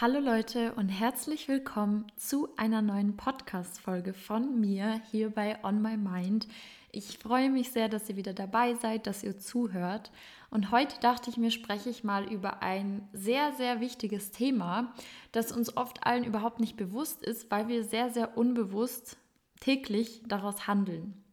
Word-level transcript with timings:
Hallo 0.00 0.18
Leute 0.18 0.72
und 0.74 0.88
herzlich 0.88 1.46
willkommen 1.46 2.06
zu 2.16 2.48
einer 2.56 2.82
neuen 2.82 3.16
Podcast-Folge 3.16 4.12
von 4.12 4.60
mir 4.60 5.00
hier 5.12 5.30
bei 5.30 5.62
On 5.62 5.80
My 5.80 5.96
Mind. 5.96 6.48
Ich 6.90 7.18
freue 7.18 7.48
mich 7.48 7.70
sehr, 7.70 7.88
dass 7.88 8.08
ihr 8.08 8.16
wieder 8.16 8.32
dabei 8.32 8.74
seid, 8.74 9.06
dass 9.06 9.22
ihr 9.22 9.38
zuhört. 9.38 10.10
Und 10.50 10.72
heute 10.72 10.98
dachte 11.00 11.30
ich 11.30 11.36
mir, 11.36 11.52
spreche 11.52 11.90
ich 11.90 12.02
mal 12.02 12.24
über 12.24 12.60
ein 12.60 13.08
sehr, 13.12 13.52
sehr 13.52 13.78
wichtiges 13.78 14.32
Thema, 14.32 14.92
das 15.30 15.52
uns 15.52 15.76
oft 15.76 16.04
allen 16.04 16.24
überhaupt 16.24 16.58
nicht 16.58 16.76
bewusst 16.76 17.22
ist, 17.22 17.48
weil 17.52 17.68
wir 17.68 17.84
sehr, 17.84 18.10
sehr 18.10 18.36
unbewusst 18.36 19.16
täglich 19.60 20.22
daraus 20.26 20.66
handeln. 20.66 21.23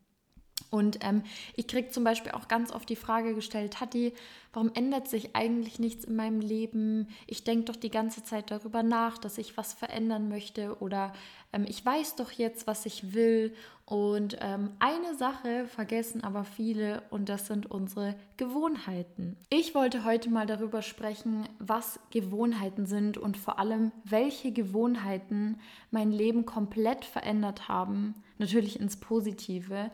Und 0.72 1.00
ähm, 1.02 1.24
ich 1.56 1.68
kriege 1.68 1.90
zum 1.90 2.06
Beispiel 2.06 2.32
auch 2.32 2.48
ganz 2.48 2.72
oft 2.72 2.88
die 2.90 2.96
Frage 2.96 3.36
gestellt, 3.36 3.74
Tati, 3.74 4.14
warum 4.54 4.72
ändert 4.74 5.10
sich 5.10 5.36
eigentlich 5.36 5.80
nichts 5.80 6.06
in 6.06 6.16
meinem 6.16 6.40
Leben? 6.40 7.10
Ich 7.28 7.44
denke 7.44 7.66
doch 7.66 7.76
die 7.76 7.92
ganze 7.92 8.24
Zeit 8.24 8.52
darüber 8.52 8.82
nach, 8.82 9.18
dass 9.18 9.38
ich 9.38 9.58
was 9.58 9.74
verändern 9.74 10.30
möchte 10.30 10.78
oder 10.80 11.12
ähm, 11.52 11.66
ich 11.68 11.86
weiß 11.86 12.16
doch 12.16 12.32
jetzt, 12.32 12.68
was 12.68 12.86
ich 12.86 13.14
will. 13.14 13.54
Und 13.86 14.38
ähm, 14.40 14.72
eine 14.80 15.16
Sache 15.16 15.66
vergessen 15.68 16.24
aber 16.24 16.46
viele 16.46 17.04
und 17.10 17.28
das 17.28 17.48
sind 17.48 17.70
unsere 17.70 18.16
Gewohnheiten. 18.38 19.36
Ich 19.50 19.76
wollte 19.76 20.06
heute 20.06 20.30
mal 20.30 20.46
darüber 20.46 20.82
sprechen, 20.82 21.50
was 21.60 22.00
Gewohnheiten 22.12 22.86
sind 22.86 23.18
und 23.18 23.36
vor 23.36 23.60
allem, 23.60 23.92
welche 24.06 24.54
Gewohnheiten 24.54 25.60
mein 25.90 26.14
Leben 26.14 26.46
komplett 26.46 27.04
verändert 27.04 27.68
haben, 27.68 28.16
natürlich 28.38 28.80
ins 28.80 28.96
Positive 28.96 29.92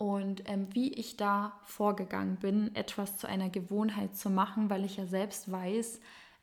und 0.00 0.48
ähm, 0.48 0.66
wie 0.72 0.94
ich 0.94 1.18
da 1.18 1.52
vorgegangen 1.64 2.36
bin, 2.36 2.74
etwas 2.74 3.18
zu 3.18 3.28
einer 3.28 3.50
Gewohnheit 3.50 4.16
zu 4.16 4.30
machen, 4.30 4.70
weil 4.70 4.86
ich 4.86 4.96
ja 4.96 5.04
selbst 5.04 5.52
weiß, 5.52 6.00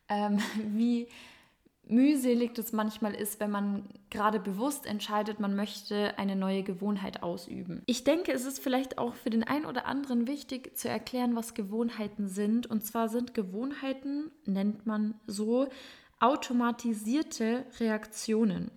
ähm, 0.10 0.38
wie 0.76 1.08
mühselig 1.88 2.54
das 2.54 2.74
manchmal 2.74 3.16
ist, 3.16 3.40
wenn 3.40 3.50
man 3.50 3.90
gerade 4.12 4.40
bewusst 4.40 4.86
entscheidet, 4.86 5.40
man 5.40 5.56
möchte 5.56 6.20
eine 6.20 6.36
neue 6.36 6.62
Gewohnheit 6.62 7.24
ausüben. 7.24 7.82
Ich 7.88 8.04
denke, 8.04 8.32
es 8.32 8.46
ist 8.46 8.60
vielleicht 8.60 9.00
auch 9.00 9.16
für 9.16 9.32
den 9.32 9.44
einen 9.44 9.66
oder 9.66 9.88
anderen 9.88 10.28
wichtig 10.28 10.78
zu 10.78 10.88
erklären, 10.88 11.36
was 11.36 11.56
Gewohnheiten 11.56 12.28
sind. 12.28 12.68
Und 12.68 12.86
zwar 12.86 13.10
sind 13.10 13.34
Gewohnheiten, 13.34 14.30
nennt 14.46 14.86
man 14.86 15.16
so, 15.26 15.68
automatisierte 16.20 17.66
Reaktionen 17.80 18.70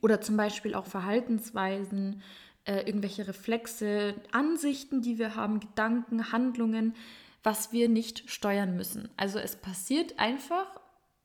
oder 0.00 0.20
zum 0.20 0.36
Beispiel 0.36 0.76
auch 0.76 0.86
Verhaltensweisen, 0.86 2.22
äh, 2.66 2.82
irgendwelche 2.86 3.26
Reflexe, 3.26 4.14
Ansichten, 4.32 5.00
die 5.00 5.18
wir 5.18 5.34
haben, 5.34 5.60
Gedanken, 5.60 6.32
Handlungen, 6.32 6.94
was 7.42 7.72
wir 7.72 7.88
nicht 7.88 8.28
steuern 8.28 8.76
müssen. 8.76 9.08
Also 9.16 9.38
es 9.38 9.56
passiert 9.56 10.18
einfach 10.18 10.66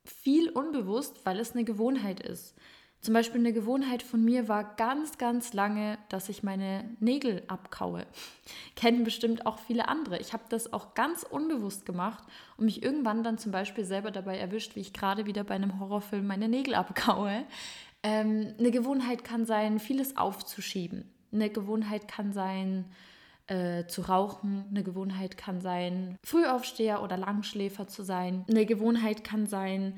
viel 0.06 0.50
unbewusst, 0.50 1.26
weil 1.26 1.40
es 1.40 1.54
eine 1.54 1.64
Gewohnheit 1.64 2.20
ist. 2.20 2.56
Zum 3.02 3.16
Beispiel 3.16 3.40
eine 3.40 3.54
Gewohnheit 3.54 4.04
von 4.04 4.24
mir 4.24 4.48
war 4.48 4.76
ganz, 4.76 5.18
ganz 5.18 5.54
lange, 5.54 5.98
dass 6.10 6.30
ich 6.30 6.44
meine 6.44 6.88
Nägel 7.00 7.42
abkaue. 7.48 8.06
Kennen 8.76 9.04
bestimmt 9.04 9.48
auch 9.48 9.58
viele 9.58 9.88
andere. 9.88 10.20
Ich 10.20 10.34
habe 10.34 10.44
das 10.50 10.72
auch 10.72 10.94
ganz 10.94 11.24
unbewusst 11.24 11.88
gemacht 11.88 12.24
und 12.58 12.66
mich 12.66 12.84
irgendwann 12.84 13.24
dann 13.24 13.40
zum 13.40 13.52
Beispiel 13.52 13.86
selber 13.86 14.12
dabei 14.12 14.38
erwischt, 14.38 14.76
wie 14.76 14.82
ich 14.82 14.94
gerade 14.94 15.26
wieder 15.26 15.44
bei 15.44 15.56
einem 15.56 15.80
Horrorfilm 15.80 16.28
meine 16.28 16.48
Nägel 16.48 16.76
abkaue. 16.76 17.44
Ähm, 18.04 18.54
eine 18.60 18.70
Gewohnheit 18.70 19.24
kann 19.24 19.48
sein, 19.48 19.80
vieles 19.80 20.16
aufzuschieben. 20.18 21.10
Eine 21.32 21.50
Gewohnheit 21.50 22.08
kann 22.08 22.34
sein, 22.34 22.86
äh, 23.48 23.86
zu 23.88 24.02
rauchen. 24.02 24.66
Eine 24.70 24.84
Gewohnheit 24.84 25.38
kann 25.38 25.62
sein, 25.62 26.18
Frühaufsteher 26.24 27.02
oder 27.04 27.18
Langschläfer 27.18 27.88
zu 27.88 28.04
sein. 28.04 28.46
Eine 28.50 28.66
Gewohnheit 28.66 29.24
kann 29.24 29.48
sein, 29.48 29.96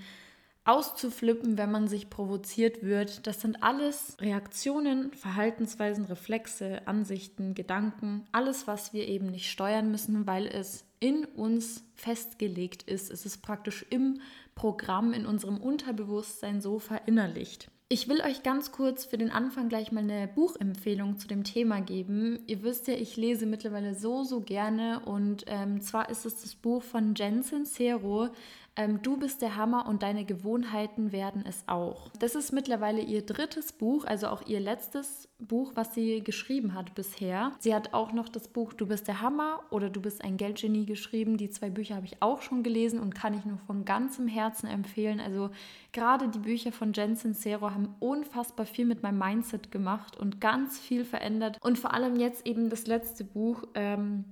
auszuflippen, 0.66 1.58
wenn 1.58 1.72
man 1.72 1.88
sich 1.88 2.10
provoziert 2.10 2.84
wird. 2.84 3.28
Das 3.28 3.42
sind 3.42 3.64
alles 3.64 4.16
Reaktionen, 4.22 5.12
Verhaltensweisen, 5.14 6.06
Reflexe, 6.06 6.88
Ansichten, 6.88 7.54
Gedanken, 7.54 8.26
alles, 8.32 8.66
was 8.66 8.94
wir 8.94 9.08
eben 9.08 9.28
nicht 9.28 9.52
steuern 9.52 9.92
müssen, 9.92 10.26
weil 10.26 10.48
es 10.48 10.86
in 11.00 11.26
uns 11.26 11.84
festgelegt 11.96 12.84
ist. 12.84 13.12
Es 13.12 13.26
ist 13.26 13.42
praktisch 13.42 13.86
im 13.90 14.22
Programm, 14.56 15.12
in 15.14 15.26
unserem 15.26 15.58
Unterbewusstsein 15.58 16.62
so 16.62 16.80
verinnerlicht. 16.80 17.70
Ich 17.94 18.10
will 18.10 18.22
euch 18.22 18.42
ganz 18.42 18.72
kurz 18.72 19.06
für 19.06 19.20
den 19.20 19.30
Anfang 19.30 19.70
gleich 19.70 19.92
mal 19.92 20.00
eine 20.02 20.28
Buchempfehlung 20.28 21.20
zu 21.20 21.28
dem 21.28 21.44
Thema 21.44 21.80
geben. 21.80 22.40
Ihr 22.48 22.64
wisst 22.64 22.88
ja, 22.88 22.96
ich 22.96 23.18
lese 23.18 23.46
mittlerweile 23.46 23.94
so, 23.94 24.24
so 24.24 24.42
gerne 24.42 25.02
und 25.06 25.44
ähm, 25.46 25.80
zwar 25.80 26.10
ist 26.10 26.26
es 26.26 26.42
das 26.42 26.56
Buch 26.56 26.82
von 26.82 27.14
Jensen 27.14 27.68
Zero, 27.68 28.30
ähm, 28.76 29.02
du 29.04 29.18
bist 29.18 29.44
der 29.44 29.56
Hammer 29.56 29.88
und 29.88 30.02
deine 30.02 30.26
Gewohnheiten 30.26 31.12
werden 31.12 31.44
es 31.48 31.64
auch. 31.68 32.10
Das 32.20 32.34
ist 32.34 32.52
mittlerweile 32.52 33.02
ihr 33.02 33.24
drittes 33.24 33.72
Buch, 33.72 34.06
also 34.06 34.28
auch 34.28 34.48
ihr 34.48 34.60
letztes 34.60 35.30
Buch, 35.38 35.74
was 35.76 35.94
sie 35.94 36.24
geschrieben 36.24 36.74
hat 36.74 36.96
bisher. 36.96 37.52
Sie 37.60 37.76
hat 37.76 37.94
auch 37.94 38.14
noch 38.14 38.30
das 38.30 38.48
Buch 38.48 38.74
Du 38.74 38.88
bist 38.88 39.08
der 39.08 39.22
Hammer 39.22 39.60
oder 39.70 39.92
Du 39.92 40.02
bist 40.02 40.24
ein 40.24 40.38
Geldgenie 40.38 40.88
geschrieben. 40.88 41.38
Die 41.38 41.52
zwei 41.52 41.70
Bücher 41.70 41.96
habe 41.96 42.08
ich 42.08 42.22
auch 42.22 42.42
schon 42.42 42.64
gelesen 42.64 43.00
und 43.00 43.14
kann 43.14 43.38
ich 43.38 43.46
nur 43.46 43.60
von 43.60 43.86
ganzem 43.86 44.28
Herzen 44.28 44.68
empfehlen. 44.68 45.20
Also 45.20 45.52
gerade 45.92 46.30
die 46.30 46.40
Bücher 46.40 46.72
von 46.72 46.94
Jen 46.94 47.16
Sincero 47.16 47.70
haben 47.70 47.94
unfassbar 48.00 48.66
viel 48.66 48.86
mit 48.86 49.04
meinem 49.04 49.20
Mindset 49.20 49.72
gemacht 49.72 50.18
und 50.18 50.42
ganz 50.42 50.80
viel 50.80 51.06
verändert. 51.06 51.60
Und 51.62 51.78
vor 51.78 51.94
allem 51.94 52.16
jetzt 52.16 52.48
eben 52.48 52.72
das 52.72 52.88
letzte 52.88 53.24
Buch. 53.24 53.64
Ähm, 53.76 54.26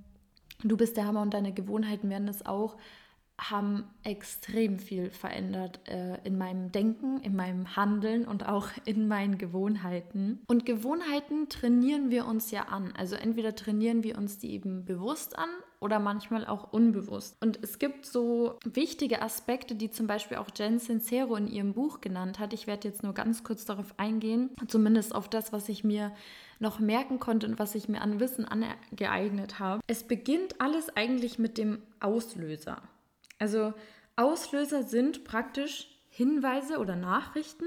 Du 0.64 0.76
bist 0.76 0.96
der 0.96 1.06
Hammer 1.06 1.22
und 1.22 1.34
deine 1.34 1.52
Gewohnheiten 1.52 2.08
werden 2.08 2.28
es 2.28 2.46
auch 2.46 2.76
haben 3.50 3.84
extrem 4.04 4.78
viel 4.78 5.10
verändert 5.10 5.80
äh, 5.88 6.18
in 6.24 6.38
meinem 6.38 6.72
Denken, 6.72 7.20
in 7.20 7.34
meinem 7.34 7.76
Handeln 7.76 8.26
und 8.26 8.48
auch 8.48 8.68
in 8.84 9.08
meinen 9.08 9.38
Gewohnheiten. 9.38 10.40
Und 10.46 10.66
Gewohnheiten 10.66 11.48
trainieren 11.48 12.10
wir 12.10 12.26
uns 12.26 12.50
ja 12.50 12.64
an. 12.64 12.92
Also 12.96 13.16
entweder 13.16 13.54
trainieren 13.54 14.02
wir 14.02 14.18
uns 14.18 14.38
die 14.38 14.52
eben 14.52 14.84
bewusst 14.84 15.38
an 15.38 15.48
oder 15.80 15.98
manchmal 15.98 16.46
auch 16.46 16.72
unbewusst. 16.72 17.36
Und 17.40 17.58
es 17.62 17.78
gibt 17.78 18.06
so 18.06 18.58
wichtige 18.64 19.20
Aspekte, 19.20 19.74
die 19.74 19.90
zum 19.90 20.06
Beispiel 20.06 20.36
auch 20.36 20.48
Jen 20.54 20.78
Sincero 20.78 21.34
in 21.34 21.48
ihrem 21.48 21.74
Buch 21.74 22.00
genannt 22.00 22.38
hat. 22.38 22.52
Ich 22.52 22.66
werde 22.66 22.86
jetzt 22.86 23.02
nur 23.02 23.14
ganz 23.14 23.42
kurz 23.42 23.64
darauf 23.64 23.94
eingehen, 23.96 24.50
zumindest 24.68 25.14
auf 25.14 25.28
das, 25.28 25.52
was 25.52 25.68
ich 25.68 25.82
mir 25.82 26.12
noch 26.60 26.78
merken 26.78 27.18
konnte 27.18 27.48
und 27.48 27.58
was 27.58 27.74
ich 27.74 27.88
mir 27.88 28.00
an 28.00 28.20
Wissen 28.20 28.46
angeeignet 28.46 29.58
habe. 29.58 29.82
Es 29.88 30.04
beginnt 30.04 30.60
alles 30.60 30.96
eigentlich 30.96 31.38
mit 31.40 31.58
dem 31.58 31.82
Auslöser. 31.98 32.80
Also 33.42 33.74
Auslöser 34.14 34.84
sind 34.84 35.24
praktisch 35.24 35.88
Hinweise 36.08 36.78
oder 36.78 36.94
Nachrichten 36.94 37.64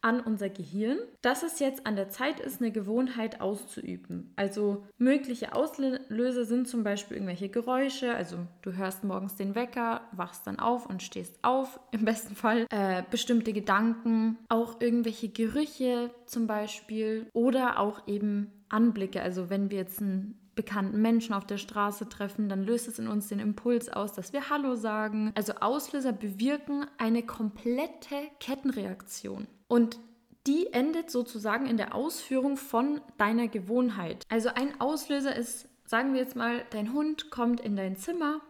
an 0.00 0.18
unser 0.18 0.48
Gehirn, 0.48 0.98
dass 1.20 1.44
es 1.44 1.60
jetzt 1.60 1.86
an 1.86 1.94
der 1.94 2.08
Zeit 2.08 2.40
ist, 2.40 2.60
eine 2.60 2.72
Gewohnheit 2.72 3.40
auszuüben. 3.40 4.32
Also 4.34 4.84
mögliche 4.98 5.54
Auslöser 5.54 6.44
sind 6.44 6.66
zum 6.66 6.82
Beispiel 6.82 7.18
irgendwelche 7.18 7.50
Geräusche, 7.50 8.12
also 8.16 8.38
du 8.62 8.72
hörst 8.72 9.04
morgens 9.04 9.36
den 9.36 9.54
Wecker, 9.54 10.00
wachst 10.10 10.44
dann 10.48 10.58
auf 10.58 10.86
und 10.86 11.04
stehst 11.04 11.38
auf, 11.42 11.78
im 11.92 12.04
besten 12.04 12.34
Fall. 12.34 12.66
Äh, 12.70 13.04
bestimmte 13.08 13.52
Gedanken, 13.52 14.38
auch 14.48 14.80
irgendwelche 14.80 15.28
Gerüche 15.28 16.10
zum 16.26 16.48
Beispiel 16.48 17.28
oder 17.32 17.78
auch 17.78 18.08
eben 18.08 18.50
Anblicke. 18.68 19.22
Also 19.22 19.50
wenn 19.50 19.70
wir 19.70 19.78
jetzt 19.78 20.00
ein 20.00 20.41
bekannten 20.54 21.00
Menschen 21.00 21.34
auf 21.34 21.46
der 21.46 21.58
Straße 21.58 22.08
treffen, 22.08 22.48
dann 22.48 22.64
löst 22.64 22.88
es 22.88 22.98
in 22.98 23.08
uns 23.08 23.28
den 23.28 23.38
Impuls 23.38 23.88
aus, 23.88 24.12
dass 24.12 24.32
wir 24.32 24.50
Hallo 24.50 24.74
sagen. 24.74 25.32
Also 25.34 25.54
Auslöser 25.60 26.12
bewirken 26.12 26.86
eine 26.98 27.22
komplette 27.22 28.16
Kettenreaktion. 28.40 29.46
Und 29.68 29.98
die 30.46 30.72
endet 30.72 31.10
sozusagen 31.10 31.66
in 31.66 31.76
der 31.76 31.94
Ausführung 31.94 32.56
von 32.56 33.00
deiner 33.16 33.48
Gewohnheit. 33.48 34.24
Also 34.28 34.50
ein 34.54 34.80
Auslöser 34.80 35.34
ist, 35.34 35.68
sagen 35.86 36.14
wir 36.14 36.20
jetzt 36.20 36.36
mal, 36.36 36.64
dein 36.70 36.92
Hund 36.92 37.30
kommt 37.30 37.60
in 37.60 37.76
dein 37.76 37.96
Zimmer 37.96 38.40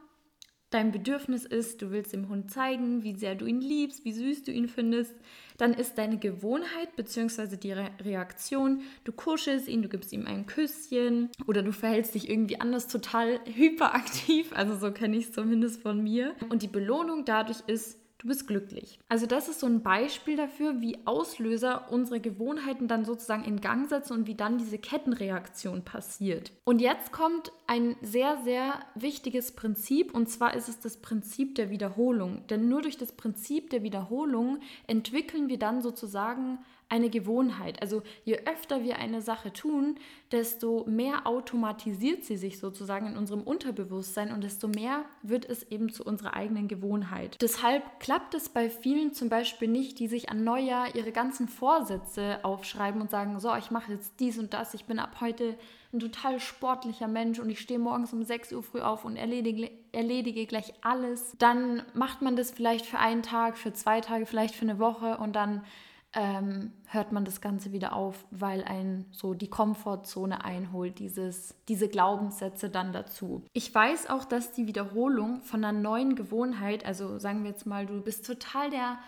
dein 0.75 0.93
Bedürfnis 0.93 1.45
ist, 1.45 1.83
du 1.83 1.91
willst 1.91 2.13
dem 2.13 2.29
Hund 2.29 2.51
zeigen, 2.51 3.03
wie 3.03 3.15
sehr 3.15 3.35
du 3.35 3.47
ihn 3.47 3.61
liebst, 3.61 4.05
wie 4.05 4.13
süß 4.13 4.45
du 4.45 4.53
ihn 4.53 4.69
findest, 4.69 5.15
dann 5.59 5.75
ist 5.75 5.97
deine 5.99 6.19
Gewohnheit 6.19 6.97
bzw. 6.97 7.57
die 7.57 7.73
Re 7.73 7.91
Reaktion, 8.03 8.83
du 9.05 9.13
kuschelst 9.13 9.69
ihn, 9.69 9.83
du 9.83 9.89
gibst 9.89 10.13
ihm 10.13 10.27
ein 10.27 10.47
Küsschen 10.47 11.31
oder 11.47 11.63
du 11.63 11.73
verhältst 11.73 12.15
dich 12.15 12.29
irgendwie 12.29 12.61
anders 12.61 12.89
total 12.89 13.41
hyperaktiv, 13.45 14.53
also 14.55 14.77
so 14.77 14.93
kenne 14.93 15.17
ich 15.17 15.27
es 15.27 15.33
zumindest 15.33 15.83
von 15.83 16.03
mir. 16.03 16.35
Und 16.49 16.63
die 16.63 16.69
Belohnung 16.69 17.25
dadurch 17.25 17.61
ist, 17.67 17.99
du 18.23 18.29
bist 18.29 18.47
glücklich. 18.47 19.01
Also 19.09 19.27
das 19.27 19.49
ist 19.49 19.61
so 19.61 19.67
ein 19.67 19.83
Beispiel 19.83 20.37
dafür, 20.37 20.81
wie 20.81 20.99
Auslöser 21.07 21.91
unsere 21.91 22.21
Gewohnheiten 22.21 22.87
dann 22.89 23.05
sozusagen 23.05 23.45
in 23.45 23.61
Gang 23.61 23.89
setzen 23.89 24.13
und 24.13 24.27
wie 24.27 24.35
dann 24.35 24.59
diese 24.59 24.79
Kettenreaktion 24.79 25.85
passiert. 25.85 26.53
Und 26.65 26.81
jetzt 26.81 27.13
kommt 27.13 27.53
ein 27.67 27.97
sehr, 28.01 28.39
sehr 28.45 28.81
wichtiges 28.95 29.53
Prinzip 29.53 30.15
und 30.15 30.29
zwar 30.29 30.55
ist 30.55 30.69
es 30.69 30.79
das 30.79 30.99
Prinzip 30.99 31.57
der 31.57 31.71
Wiederholung. 31.71 32.47
Denn 32.47 32.69
nur 32.69 32.83
durch 32.83 32.97
das 32.97 33.13
Prinzip 33.13 33.71
der 33.71 33.83
Wiederholung 33.83 34.61
entwickeln 34.87 35.49
wir 35.49 35.59
dann 35.59 35.83
sozusagen 35.83 36.59
eine 36.93 37.09
Gewohnheit. 37.09 37.81
Also 37.81 38.03
je 38.25 38.39
öfter 38.45 38.85
wir 38.85 38.99
eine 38.99 39.23
Sache 39.23 39.51
tun, 39.51 39.97
desto 40.31 40.85
mehr 40.87 41.27
automatisiert 41.27 42.23
sie 42.25 42.37
sich 42.37 42.59
sozusagen 42.59 43.07
in 43.07 43.17
unserem 43.17 43.41
Unterbewusstsein 43.41 44.31
und 44.31 44.45
desto 44.45 44.69
mehr 44.69 45.07
wird 45.23 45.47
es 45.49 45.63
eben 45.71 45.89
zu 45.91 46.05
unserer 46.05 46.35
eigenen 46.35 46.69
Gewohnheit. 46.69 47.39
Deshalb 47.41 47.99
klappt 47.99 48.35
es 48.35 48.51
bei 48.51 48.69
vielen 48.69 49.15
zum 49.15 49.31
Beispiel 49.31 49.69
nicht, 49.69 50.01
die 50.01 50.07
sich 50.07 50.29
an 50.29 50.45
Neujahr 50.45 50.95
ihre 50.95 51.13
ganzen 51.13 51.49
Vorsätze 51.49 52.41
aufschreiben 52.43 53.01
und 53.01 53.11
sagen, 53.11 53.41
so, 53.41 53.55
ich 53.57 53.71
mache 53.71 53.93
jetzt 53.93 54.21
dies 54.21 54.39
und 54.39 54.53
das, 54.53 54.75
ich 54.75 54.85
bin 54.85 54.99
ab 54.99 55.17
heute 55.23 55.57
ein 55.95 56.01
total 56.01 56.41
sportlicher 56.41 57.09
Mensch 57.09 57.39
und 57.39 57.49
ich 57.49 57.61
stehe 57.61 57.81
morgens 57.81 58.13
um 58.13 58.23
6 58.23 58.53
Uhr 58.53 58.63
früh 58.63 58.81
auf 58.81 59.07
und 59.07 59.17
erledige, 59.17 59.71
erledige 59.93 60.45
gleich 60.45 60.75
alles. 60.83 61.35
Dann 61.39 61.85
macht 61.95 62.21
man 62.21 62.37
das 62.37 62.51
vielleicht 62.51 62.85
für 62.85 62.99
einen 62.99 63.23
Tag, 63.23 63.57
für 63.57 63.73
zwei 63.73 64.03
Tage, 64.03 64.27
vielleicht 64.27 64.55
für 64.55 64.67
eine 64.67 64.79
Woche 64.79 65.17
und 65.17 65.35
dann 65.35 65.65
ähm, 66.15 66.73
hört 66.87 67.13
man 67.13 67.25
das 67.25 67.41
Ganze 67.41 67.73
wieder 67.73 67.95
auf, 67.95 68.27
weil 68.31 68.65
ein 68.65 69.07
so 69.13 69.33
die 69.33 69.49
Komfortzone 69.49 70.45
einholt, 70.45 70.99
dieses, 70.99 71.55
diese 71.69 71.89
Glaubenssätze 71.89 72.69
dann 72.69 72.93
dazu. 72.93 73.45
Ich 73.53 73.75
weiß 73.75 74.11
auch, 74.11 74.25
dass 74.25 74.53
die 74.53 74.67
Wiederholung 74.67 75.41
von 75.41 75.65
einer 75.65 75.79
neuen 75.79 76.15
Gewohnheit, 76.15 76.85
also 76.85 77.19
sagen 77.19 77.45
wir 77.45 77.51
jetzt 77.51 77.67
mal, 77.67 77.87
du 77.87 78.03
bist 78.03 78.27
total 78.27 78.71
der 78.71 78.99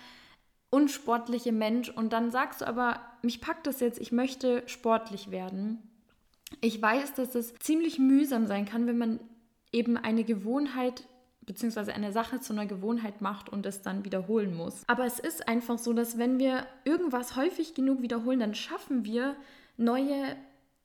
unsportliche 0.71 1.53
Mensch 1.53 1.91
und 1.91 2.13
dann 2.13 2.31
sagst 2.31 2.63
du 2.63 2.67
aber, 2.67 3.01
mich 3.23 3.41
packt 3.41 3.67
das 3.67 3.81
jetzt, 3.81 4.01
ich 4.01 4.11
möchte 4.11 4.63
sportlich 4.67 5.31
werden. 5.31 5.83
Ich 6.61 6.81
weiß, 6.81 7.15
dass 7.15 7.35
es 7.35 7.55
ziemlich 7.57 7.99
mühsam 7.99 8.47
sein 8.47 8.65
kann, 8.65 8.87
wenn 8.87 8.99
man 8.99 9.21
eben 9.73 9.97
eine 9.97 10.25
Gewohnheit 10.25 11.05
beziehungsweise 11.47 11.95
eine 11.95 12.13
Sache 12.13 12.41
zu 12.41 12.53
einer 12.53 12.67
Gewohnheit 12.67 13.21
macht 13.21 13.49
und 13.49 13.67
es 13.67 13.83
dann 13.83 14.05
wiederholen 14.05 14.55
muss. 14.55 14.83
Aber 14.87 15.05
es 15.05 15.19
ist 15.19 15.49
einfach 15.49 15.79
so, 15.79 15.93
dass 15.93 16.19
wenn 16.19 16.39
wir 16.39 16.67
irgendwas 16.85 17.37
häufig 17.37 17.75
genug 17.75 18.03
wiederholen, 18.03 18.41
dann 18.41 18.55
schaffen 18.55 19.05
wir 19.05 19.37
neue 19.77 20.37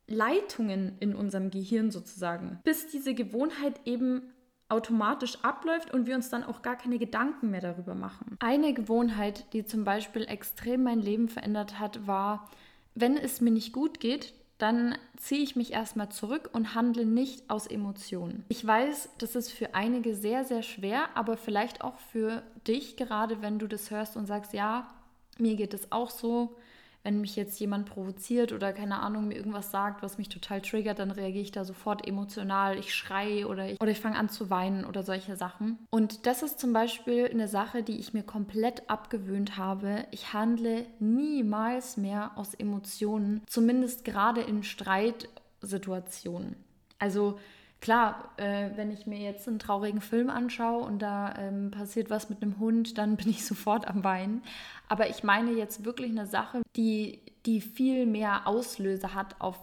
Leitungen 0.07 0.97
in 0.99 1.15
unserem 1.15 1.51
Gehirn 1.51 1.91
sozusagen, 1.91 2.59
bis 2.63 2.87
diese 2.87 3.13
Gewohnheit 3.13 3.79
eben 3.85 4.33
automatisch 4.67 5.43
abläuft 5.43 5.91
und 5.93 6.05
wir 6.05 6.15
uns 6.15 6.29
dann 6.29 6.43
auch 6.43 6.61
gar 6.61 6.75
keine 6.75 6.99
Gedanken 6.99 7.49
mehr 7.49 7.61
darüber 7.61 7.95
machen. 7.95 8.37
Eine 8.39 8.73
Gewohnheit, 8.73 9.51
die 9.53 9.65
zum 9.65 9.83
Beispiel 9.83 10.23
extrem 10.25 10.83
mein 10.83 10.99
Leben 10.99 11.27
verändert 11.27 11.79
hat, 11.79 12.05
war, 12.05 12.49
wenn 12.93 13.17
es 13.17 13.41
mir 13.41 13.51
nicht 13.51 13.73
gut 13.73 13.99
geht, 13.99 14.33
dann 14.59 14.95
ziehe 15.17 15.41
ich 15.41 15.55
mich 15.55 15.73
erstmal 15.73 16.09
zurück 16.09 16.49
und 16.53 16.75
handle 16.75 17.05
nicht 17.05 17.49
aus 17.49 17.65
Emotionen. 17.65 18.45
Ich 18.49 18.65
weiß, 18.65 19.09
das 19.17 19.35
ist 19.35 19.51
für 19.51 19.73
einige 19.73 20.13
sehr, 20.13 20.43
sehr 20.43 20.61
schwer, 20.61 21.09
aber 21.15 21.37
vielleicht 21.37 21.81
auch 21.81 21.97
für 22.11 22.43
dich, 22.67 22.97
gerade 22.97 23.41
wenn 23.41 23.57
du 23.57 23.67
das 23.67 23.89
hörst 23.89 24.17
und 24.17 24.27
sagst, 24.27 24.53
ja, 24.53 24.93
mir 25.37 25.55
geht 25.55 25.73
es 25.73 25.91
auch 25.91 26.09
so, 26.09 26.57
wenn 27.03 27.21
mich 27.21 27.35
jetzt 27.35 27.59
jemand 27.59 27.89
provoziert 27.89 28.51
oder 28.51 28.73
keine 28.73 28.99
Ahnung 28.99 29.27
mir 29.27 29.35
irgendwas 29.35 29.71
sagt, 29.71 30.03
was 30.03 30.17
mich 30.17 30.29
total 30.29 30.61
triggert, 30.61 30.99
dann 30.99 31.11
reagiere 31.11 31.43
ich 31.43 31.51
da 31.51 31.63
sofort 31.63 32.07
emotional. 32.07 32.77
Ich 32.77 32.93
schreie 32.93 33.47
oder 33.47 33.69
ich, 33.71 33.81
oder 33.81 33.91
ich 33.91 33.99
fange 33.99 34.17
an 34.17 34.29
zu 34.29 34.49
weinen 34.49 34.85
oder 34.85 35.03
solche 35.03 35.35
Sachen. 35.35 35.79
Und 35.89 36.25
das 36.25 36.43
ist 36.43 36.59
zum 36.59 36.73
Beispiel 36.73 37.29
eine 37.29 37.47
Sache, 37.47 37.83
die 37.83 37.99
ich 37.99 38.13
mir 38.13 38.23
komplett 38.23 38.89
abgewöhnt 38.89 39.57
habe. 39.57 40.05
Ich 40.11 40.33
handle 40.33 40.85
niemals 40.99 41.97
mehr 41.97 42.31
aus 42.35 42.53
Emotionen, 42.53 43.41
zumindest 43.47 44.03
gerade 44.03 44.41
in 44.41 44.63
Streitsituationen. 44.63 46.57
Also 46.99 47.39
Klar, 47.81 48.33
äh, 48.35 48.71
wenn 48.75 48.91
ich 48.91 49.07
mir 49.07 49.19
jetzt 49.19 49.47
einen 49.47 49.59
traurigen 49.59 50.01
Film 50.01 50.29
anschaue 50.29 50.83
und 50.83 51.01
da 51.01 51.33
ähm, 51.37 51.71
passiert 51.71 52.09
was 52.09 52.29
mit 52.29 52.41
einem 52.41 52.59
Hund, 52.59 52.97
dann 52.97 53.15
bin 53.17 53.29
ich 53.29 53.45
sofort 53.45 53.87
am 53.87 54.03
Weinen. 54.03 54.43
Aber 54.89 55.09
ich 55.09 55.23
meine 55.23 55.51
jetzt 55.51 55.85
wirklich 55.85 56.11
eine 56.11 56.27
Sache, 56.27 56.61
die, 56.75 57.19
die 57.45 57.61
viel 57.61 58.05
mehr 58.05 58.47
Auslöser 58.47 59.13
hat 59.13 59.39
auf, 59.39 59.57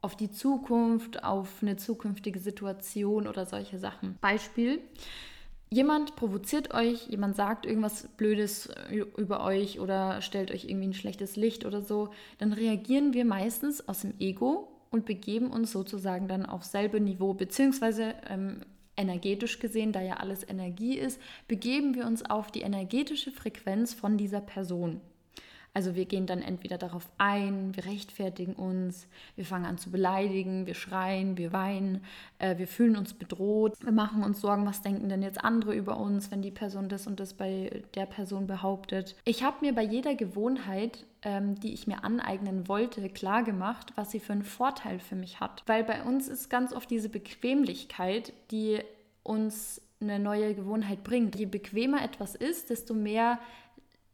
auf 0.00 0.16
die 0.16 0.30
Zukunft, 0.30 1.22
auf 1.22 1.48
eine 1.62 1.76
zukünftige 1.76 2.40
Situation 2.40 3.28
oder 3.28 3.46
solche 3.46 3.78
Sachen. 3.78 4.18
Beispiel. 4.20 4.80
Jemand 5.72 6.16
provoziert 6.16 6.74
euch, 6.74 7.06
jemand 7.06 7.36
sagt 7.36 7.64
irgendwas 7.64 8.08
Blödes 8.16 8.70
über 9.16 9.44
euch 9.44 9.78
oder 9.78 10.20
stellt 10.20 10.50
euch 10.50 10.64
irgendwie 10.64 10.88
ein 10.88 10.94
schlechtes 10.94 11.36
Licht 11.36 11.64
oder 11.64 11.80
so, 11.80 12.10
dann 12.38 12.52
reagieren 12.52 13.12
wir 13.14 13.24
meistens 13.24 13.88
aus 13.88 14.00
dem 14.00 14.14
Ego 14.18 14.69
und 14.90 15.06
begeben 15.06 15.50
uns 15.50 15.72
sozusagen 15.72 16.28
dann 16.28 16.46
auf 16.46 16.64
selbe 16.64 17.00
Niveau, 17.00 17.34
beziehungsweise 17.34 18.14
ähm, 18.28 18.60
energetisch 18.96 19.58
gesehen, 19.58 19.92
da 19.92 20.00
ja 20.02 20.14
alles 20.14 20.46
Energie 20.46 20.98
ist, 20.98 21.20
begeben 21.48 21.94
wir 21.94 22.06
uns 22.06 22.24
auf 22.24 22.50
die 22.50 22.62
energetische 22.62 23.30
Frequenz 23.30 23.94
von 23.94 24.18
dieser 24.18 24.40
Person. 24.40 25.00
Also 25.72 25.94
wir 25.94 26.04
gehen 26.04 26.26
dann 26.26 26.42
entweder 26.42 26.78
darauf 26.78 27.08
ein, 27.18 27.76
wir 27.76 27.84
rechtfertigen 27.86 28.54
uns, 28.54 29.06
wir 29.36 29.44
fangen 29.44 29.66
an 29.66 29.78
zu 29.78 29.90
beleidigen, 29.90 30.66
wir 30.66 30.74
schreien, 30.74 31.36
wir 31.36 31.52
weinen, 31.52 32.04
äh, 32.38 32.58
wir 32.58 32.66
fühlen 32.66 32.96
uns 32.96 33.14
bedroht, 33.14 33.74
wir 33.80 33.92
machen 33.92 34.22
uns 34.22 34.40
Sorgen, 34.40 34.66
was 34.66 34.82
denken 34.82 35.08
denn 35.08 35.22
jetzt 35.22 35.42
andere 35.44 35.74
über 35.74 35.98
uns, 35.98 36.30
wenn 36.30 36.42
die 36.42 36.50
Person 36.50 36.88
das 36.88 37.06
und 37.06 37.20
das 37.20 37.34
bei 37.34 37.82
der 37.94 38.06
Person 38.06 38.46
behauptet. 38.46 39.16
Ich 39.24 39.42
habe 39.42 39.58
mir 39.60 39.74
bei 39.74 39.82
jeder 39.82 40.14
Gewohnheit 40.14 41.04
ähm, 41.22 41.60
die 41.60 41.74
ich 41.74 41.86
mir 41.86 42.02
aneignen 42.04 42.66
wollte, 42.66 43.06
klar 43.10 43.42
gemacht, 43.42 43.92
was 43.96 44.10
sie 44.10 44.20
für 44.20 44.32
einen 44.32 44.42
Vorteil 44.42 44.98
für 44.98 45.16
mich 45.16 45.40
hat. 45.40 45.62
Weil 45.66 45.84
bei 45.84 46.02
uns 46.02 46.28
ist 46.28 46.48
ganz 46.48 46.72
oft 46.72 46.90
diese 46.90 47.08
Bequemlichkeit, 47.08 48.32
die 48.50 48.78
uns 49.22 49.82
eine 50.00 50.18
neue 50.18 50.54
Gewohnheit 50.54 51.04
bringt. 51.04 51.36
Je 51.36 51.46
bequemer 51.46 52.02
etwas 52.02 52.34
ist, 52.34 52.70
desto 52.70 52.94
mehr 52.94 53.38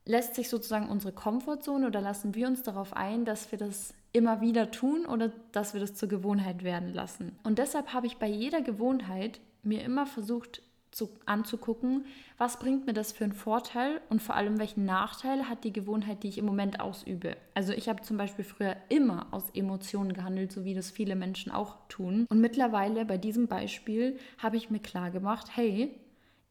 lässt 0.07 0.35
sich 0.35 0.49
sozusagen 0.49 0.89
unsere 0.89 1.13
Komfortzone 1.13 1.87
oder 1.87 2.01
lassen 2.01 2.35
wir 2.35 2.47
uns 2.47 2.63
darauf 2.63 2.97
ein, 2.97 3.25
dass 3.25 3.51
wir 3.51 3.59
das 3.59 3.93
immer 4.13 4.41
wieder 4.41 4.71
tun 4.71 5.05
oder 5.05 5.31
dass 5.53 5.75
wir 5.75 5.81
das 5.81 5.95
zur 5.95 6.09
Gewohnheit 6.09 6.63
werden 6.65 6.95
lassen. 6.95 7.37
Und 7.43 7.59
deshalb 7.59 7.93
habe 7.93 8.07
ich 8.07 8.17
bei 8.17 8.29
jeder 8.29 8.63
Gewohnheit 8.63 9.41
mir 9.63 9.83
immer 9.83 10.07
versucht 10.07 10.63
zu, 10.93 11.11
anzugucken, 11.27 12.07
was 12.39 12.59
bringt 12.59 12.87
mir 12.87 12.95
das 12.95 13.13
für 13.13 13.25
einen 13.25 13.35
Vorteil 13.35 14.01
und 14.09 14.23
vor 14.23 14.37
allem 14.37 14.59
welchen 14.59 14.87
Nachteil 14.87 15.49
hat 15.49 15.65
die 15.65 15.73
Gewohnheit, 15.73 16.23
die 16.23 16.29
ich 16.29 16.39
im 16.39 16.47
Moment 16.47 16.81
ausübe. 16.81 17.37
Also 17.55 17.73
ich 17.73 17.89
habe 17.89 18.01
zum 18.03 18.17
Beispiel 18.17 18.45
früher 18.45 18.77
immer 18.89 19.27
aus 19.33 19.51
Emotionen 19.53 20.15
gehandelt, 20.15 20.53
so 20.53 20.65
wie 20.65 20.73
das 20.73 20.91
viele 20.91 21.17
Menschen 21.17 21.53
auch 21.53 21.77
tun. 21.89 22.27
Und 22.31 22.41
mittlerweile 22.41 23.05
bei 23.05 23.19
diesem 23.19 23.49
Beispiel 23.49 24.19
habe 24.39 24.57
ich 24.57 24.71
mir 24.71 24.81
klar 24.81 25.11
gemacht, 25.11 25.49
hey, 25.55 25.95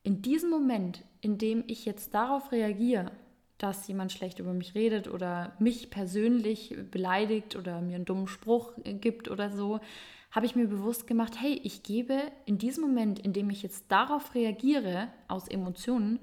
in 0.04 0.22
diesem 0.22 0.52
Moment, 0.52 1.04
in 1.22 1.40
dem 1.40 1.64
ich 1.66 1.86
jetzt 1.86 2.14
darauf 2.14 2.52
reagiere, 2.52 3.12
dass 3.58 3.88
jemand 3.88 4.12
schlecht 4.12 4.40
über 4.40 4.54
mich 4.54 4.76
redet 4.76 5.08
oder 5.08 5.54
mich 5.60 5.90
persönlich 5.90 6.76
beleidigt 6.92 7.56
oder 7.56 7.82
mir 7.82 7.96
einen 7.96 8.06
dummen 8.06 8.28
Spruch 8.28 8.74
gibt 8.84 9.30
oder 9.30 9.50
so, 9.50 9.80
habe 10.32 10.46
ich 10.46 10.56
mir 10.56 10.68
bewusst 10.68 11.08
gemacht, 11.08 11.36
hey, 11.40 11.60
ich 11.64 11.82
gebe 11.84 12.20
in 12.46 12.58
diesem 12.58 12.84
Moment, 12.84 13.20
in 13.20 13.32
dem 13.32 13.50
ich 13.50 13.64
jetzt 13.64 13.86
darauf 13.90 14.36
reagiere, 14.36 15.08
aus 15.30 15.48
Emotionen, 15.48 16.20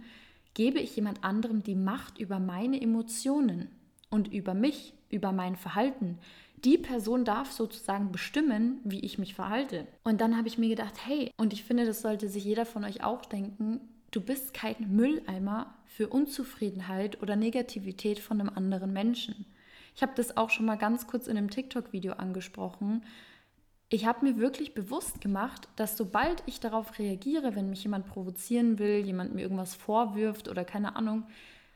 gebe 0.55 0.81
ich 0.81 0.94
jemand 0.94 1.25
anderem 1.25 1.62
die 1.62 1.75
Macht 1.75 2.19
über 2.19 2.38
meine 2.38 2.81
Emotionen 2.81 3.70
und 4.11 4.31
über 4.31 4.53
mich, 4.53 4.93
über 5.08 5.32
mein 5.32 5.56
Verhalten. 5.56 6.19
Die 6.65 6.79
Person 6.79 7.24
darf 7.24 7.51
sozusagen 7.51 8.12
bestimmen, 8.12 8.81
wie 8.84 9.01
ich 9.01 9.19
mich 9.19 9.34
verhalte. 9.34 9.86
Und 10.05 10.20
dann 10.20 10.36
habe 10.36 10.46
ich 10.46 10.58
mir 10.58 10.69
gedacht, 10.69 10.94
hey, 11.06 11.32
und 11.36 11.53
ich 11.53 11.65
finde, 11.65 11.86
das 11.86 12.03
sollte 12.03 12.29
sich 12.29 12.44
jeder 12.44 12.67
von 12.67 12.84
euch 12.84 13.03
auch 13.03 13.24
denken, 13.24 13.81
Du 14.12 14.20
bist 14.20 14.52
kein 14.52 14.76
Mülleimer 14.94 15.74
für 15.86 16.08
Unzufriedenheit 16.08 17.22
oder 17.22 17.34
Negativität 17.34 18.19
von 18.19 18.38
einem 18.38 18.50
anderen 18.50 18.92
Menschen. 18.92 19.46
Ich 19.96 20.02
habe 20.02 20.12
das 20.14 20.36
auch 20.36 20.50
schon 20.50 20.66
mal 20.66 20.76
ganz 20.76 21.06
kurz 21.06 21.26
in 21.26 21.38
einem 21.38 21.48
TikTok-Video 21.48 22.12
angesprochen. 22.12 23.04
Ich 23.88 24.04
habe 24.04 24.26
mir 24.26 24.36
wirklich 24.36 24.74
bewusst 24.74 25.22
gemacht, 25.22 25.66
dass 25.76 25.96
sobald 25.96 26.42
ich 26.44 26.60
darauf 26.60 26.98
reagiere, 26.98 27.56
wenn 27.56 27.70
mich 27.70 27.84
jemand 27.84 28.06
provozieren 28.06 28.78
will, 28.78 28.98
jemand 28.98 29.34
mir 29.34 29.40
irgendwas 29.40 29.74
vorwirft 29.74 30.46
oder 30.48 30.66
keine 30.66 30.94
Ahnung, 30.94 31.24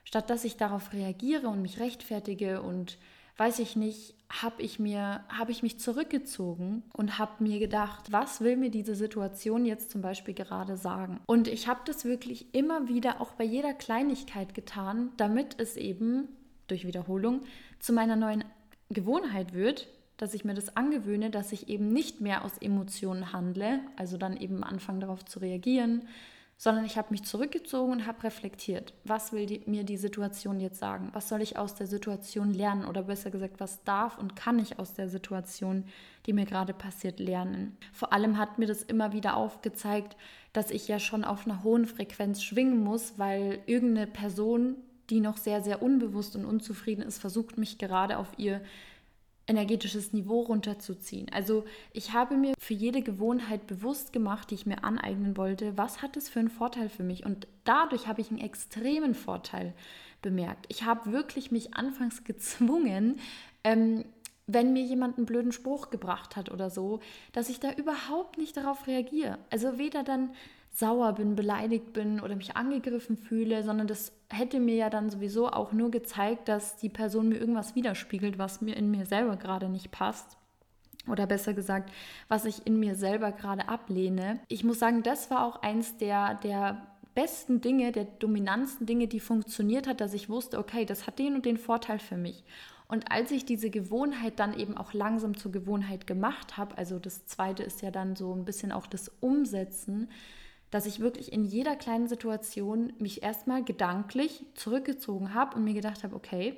statt 0.05 0.29
dass 0.29 0.45
ich 0.45 0.59
darauf 0.59 0.93
reagiere 0.93 1.49
und 1.49 1.63
mich 1.63 1.81
rechtfertige 1.81 2.61
und 2.61 2.99
weiß 3.37 3.59
ich 3.59 3.77
nicht, 3.77 4.15
habe 4.29 4.63
ich 4.63 4.79
mir, 4.79 5.25
habe 5.29 5.53
ich 5.53 5.63
mich 5.63 5.79
zurückgezogen 5.79 6.83
und 6.93 7.19
habe 7.19 7.45
mir 7.45 7.59
gedacht, 7.59 8.11
was 8.11 8.41
will 8.41 8.57
mir 8.57 8.71
diese 8.71 8.95
Situation 8.95 9.65
jetzt 9.65 9.91
zum 9.91 10.03
Beispiel 10.03 10.35
gerade 10.35 10.77
sagen? 10.77 11.21
Und 11.27 11.47
ich 11.47 11.69
habe 11.69 11.81
das 11.85 12.05
wirklich 12.05 12.55
immer 12.55 12.89
wieder 12.89 13.21
auch 13.21 13.33
bei 13.33 13.45
jeder 13.45 13.73
Kleinigkeit 13.73 14.55
getan, 14.55 15.13
damit 15.17 15.61
es 15.61 15.77
eben 15.77 16.29
durch 16.67 16.87
Wiederholung 16.87 17.43
zu 17.79 17.93
meiner 17.93 18.17
neuen 18.17 18.45
Gewohnheit 18.89 19.53
wird, 19.53 19.89
dass 20.17 20.35
ich 20.35 20.45
mir 20.45 20.55
das 20.55 20.77
angewöhne, 20.77 21.31
dass 21.31 21.53
ich 21.53 21.69
eben 21.69 21.93
nicht 21.93 22.21
mehr 22.21 22.45
aus 22.45 22.59
Emotionen 22.59 23.33
handle, 23.33 23.81
also 23.97 24.17
dann 24.17 24.37
eben 24.37 24.65
anfange 24.65 25.01
darauf 25.01 25.25
zu 25.25 25.39
reagieren, 25.41 26.09
sondern 26.59 26.87
ich 26.87 26.97
habe 26.97 27.09
mich 27.11 27.23
zurückgezogen 27.25 27.93
und 27.93 28.07
habe 28.07 28.25
reflektiert. 28.25 28.95
Was 29.05 29.33
will 29.33 29.45
die, 29.45 29.63
mir 29.67 29.85
die 29.85 29.99
Situation 29.99 30.59
jetzt 30.59 30.79
sagen? 30.79 31.11
Was 31.13 31.29
soll 31.29 31.43
ich 31.43 31.59
aus 31.59 31.75
der 31.75 31.87
Situation 31.87 32.55
lernen? 32.55 32.87
Oder 32.87 33.03
besser 33.03 33.31
gesagt, 33.31 33.61
was 33.61 33.85
darf 33.85 34.19
und 34.19 34.37
kann 34.37 34.59
ich 34.59 34.79
aus 34.79 34.95
der 34.95 35.09
Situation, 35.09 35.85
die 36.25 36.33
mir 36.33 36.47
gerade 36.47 36.73
passiert, 36.73 37.21
lernen? 37.21 37.77
Vor 37.93 38.13
allem 38.15 38.39
hat 38.39 38.59
mir 38.59 38.67
das 38.67 38.83
immer 38.83 39.13
wieder 39.13 39.37
aufgezeigt, 39.37 40.17
dass 40.55 40.71
ich 40.71 40.89
ja 40.89 40.99
schon 40.99 41.25
auf 41.25 41.47
einer 41.47 41.63
hohen 41.63 41.85
Frequenz 41.85 42.43
schwingen 42.43 42.83
muss, 42.83 43.19
weil 43.19 43.59
irgendeine 43.67 44.07
Person, 44.07 44.77
die 45.11 45.21
noch 45.21 45.37
sehr, 45.37 45.61
sehr 45.61 45.83
unbewusst 45.83 46.37
und 46.37 46.47
unzufrieden 46.47 47.03
ist, 47.03 47.19
versucht 47.19 47.59
mich 47.59 47.77
gerade 47.77 48.17
auf 48.17 48.33
ihr 48.39 48.63
energetisches 49.47 50.13
Niveau 50.13 50.41
runterzuziehen. 50.41 51.29
Also 51.33 51.65
ich 51.93 52.13
habe 52.13 52.37
mir 52.37 52.55
für 52.59 52.75
jede 52.75 53.03
Gewohnheit 53.03 53.67
bewusst 53.67 54.13
gemacht, 54.13 54.51
die 54.51 54.57
ich 54.57 54.67
mir 54.67 54.83
aneignen 54.83 55.37
wollte, 55.37 55.77
was 55.77 56.03
hat 56.03 56.17
es 56.17 56.29
für 56.29 56.41
einen 56.41 56.51
Vorteil 56.51 56.89
für 56.89 57.05
mich. 57.05 57.25
Und 57.25 57.47
dadurch 57.65 58.09
habe 58.09 58.21
ich 58.21 58.31
einen 58.31 58.41
extremen 58.41 59.15
Vorteil 59.15 59.73
bemerkt. 60.23 60.67
Ich 60.69 60.85
habe 60.85 61.13
wirklich 61.13 61.53
mich 61.53 61.75
anfangs 61.75 62.25
gezwungen, 62.25 63.21
ähm, 63.63 64.05
wenn 64.49 64.73
mir 64.73 64.83
jemand 64.83 65.17
einen 65.17 65.27
blöden 65.27 65.53
Spruch 65.53 65.91
gebracht 65.91 66.37
hat 66.37 66.51
oder 66.51 66.71
so, 66.71 67.01
dass 67.33 67.49
ich 67.49 67.59
da 67.61 67.73
überhaupt 67.73 68.39
nicht 68.39 68.57
darauf 68.57 68.87
reagiere. 68.87 69.39
Also 69.51 69.79
weder 69.79 70.05
dann 70.05 70.31
sauer 70.77 71.15
bin, 71.15 71.37
beleidigt 71.37 71.95
bin 71.95 72.21
oder 72.21 72.37
mich 72.37 72.55
angegriffen 72.55 73.17
fühle, 73.17 73.63
sondern 73.63 73.87
das 73.87 74.13
hätte 74.29 74.61
mir 74.61 74.75
ja 74.75 74.91
dann 74.91 75.09
sowieso 75.09 75.49
auch 75.49 75.73
nur 75.73 75.91
gezeigt, 75.91 76.49
dass 76.49 76.77
die 76.77 76.91
Person 76.91 77.31
mir 77.31 77.39
irgendwas 77.39 77.75
widerspiegelt, 77.75 78.39
was 78.39 78.61
mir 78.61 78.77
in 78.77 78.91
mir 78.91 79.07
selber 79.07 79.37
gerade 79.37 79.71
nicht 79.71 79.91
passt. 79.91 80.37
Oder 81.09 81.27
besser 81.27 81.55
gesagt, 81.55 81.91
was 82.29 82.45
ich 82.45 82.67
in 82.67 82.79
mir 82.79 82.95
selber 82.95 83.33
gerade 83.33 83.69
ablehne. 83.69 84.41
Ich 84.49 84.65
muss 84.65 84.79
sagen, 84.79 85.03
das 85.03 85.31
war 85.31 85.47
auch 85.47 85.63
eins 85.63 85.97
der, 85.97 86.35
der 86.43 86.83
besten 87.15 87.61
Dinge, 87.63 87.93
der 87.93 88.05
dominanten 88.05 88.87
Dinge, 88.87 89.07
die 89.07 89.21
funktioniert 89.21 89.87
hat, 89.87 90.01
dass 90.01 90.13
ich 90.13 90.29
wusste, 90.29 90.59
okay, 90.59 90.85
das 90.85 91.07
hat 91.07 91.19
den 91.19 91.37
und 91.37 91.47
den 91.47 91.57
Vorteil 91.57 92.01
für 92.01 92.17
mich. 92.17 92.45
Und 92.89 93.11
als 93.11 93.31
ich 93.31 93.45
diese 93.45 93.71
Gewohnheit 93.71 94.39
dann 94.39 94.53
eben 94.53 94.77
auch 94.77 94.93
langsam 94.93 95.37
zur 95.37 95.53
Gewohnheit 95.53 96.07
gemacht 96.07 96.57
habe, 96.57 96.77
also 96.77 96.99
das 96.99 97.25
zweite 97.25 97.63
ist 97.63 97.83
ja 97.83 97.91
dann 97.91 98.15
so 98.15 98.35
ein 98.35 98.45
bisschen 98.45 98.73
auch 98.73 98.87
das 98.87 99.11
Umsetzen, 99.21 100.09
dass 100.71 100.87
ich 100.87 101.01
wirklich 101.01 101.33
in 101.33 101.45
jeder 101.45 101.77
kleinen 101.77 102.09
Situation 102.09 102.93
mich 102.99 103.23
erstmal 103.23 103.65
gedanklich 103.65 104.45
zurückgezogen 104.55 105.35
habe 105.35 105.57
und 105.57 105.65
mir 105.65 105.75
gedacht 105.75 106.05
habe, 106.05 106.15
okay, 106.17 106.57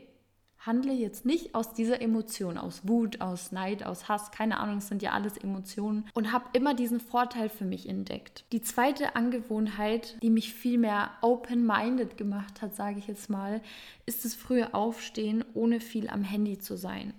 handle 0.58 0.92
jetzt 0.92 1.24
nicht 1.24 1.54
aus 1.54 1.72
dieser 1.72 2.00
Emotion, 2.02 2.58
aus 2.58 2.86
Wut, 2.86 3.20
aus 3.20 3.52
Neid, 3.52 3.84
aus 3.84 4.08
Hass, 4.08 4.32
keine 4.32 4.58
Ahnung, 4.58 4.78
es 4.78 4.88
sind 4.88 5.02
ja 5.02 5.12
alles 5.12 5.36
Emotionen 5.36 6.08
und 6.14 6.32
habe 6.32 6.46
immer 6.52 6.74
diesen 6.74 7.00
Vorteil 7.00 7.48
für 7.48 7.64
mich 7.64 7.88
entdeckt. 7.88 8.44
Die 8.52 8.60
zweite 8.60 9.14
Angewohnheit, 9.14 10.16
die 10.22 10.30
mich 10.30 10.52
viel 10.52 10.78
mehr 10.78 11.10
open-minded 11.22 12.16
gemacht 12.16 12.60
hat, 12.60 12.74
sage 12.74 12.98
ich 12.98 13.06
jetzt 13.06 13.30
mal, 13.30 13.60
ist 14.04 14.24
das 14.24 14.34
frühe 14.34 14.74
Aufstehen, 14.74 15.44
ohne 15.54 15.80
viel 15.80 16.08
am 16.08 16.24
Handy 16.24 16.58
zu 16.58 16.76
sein. 16.76 17.14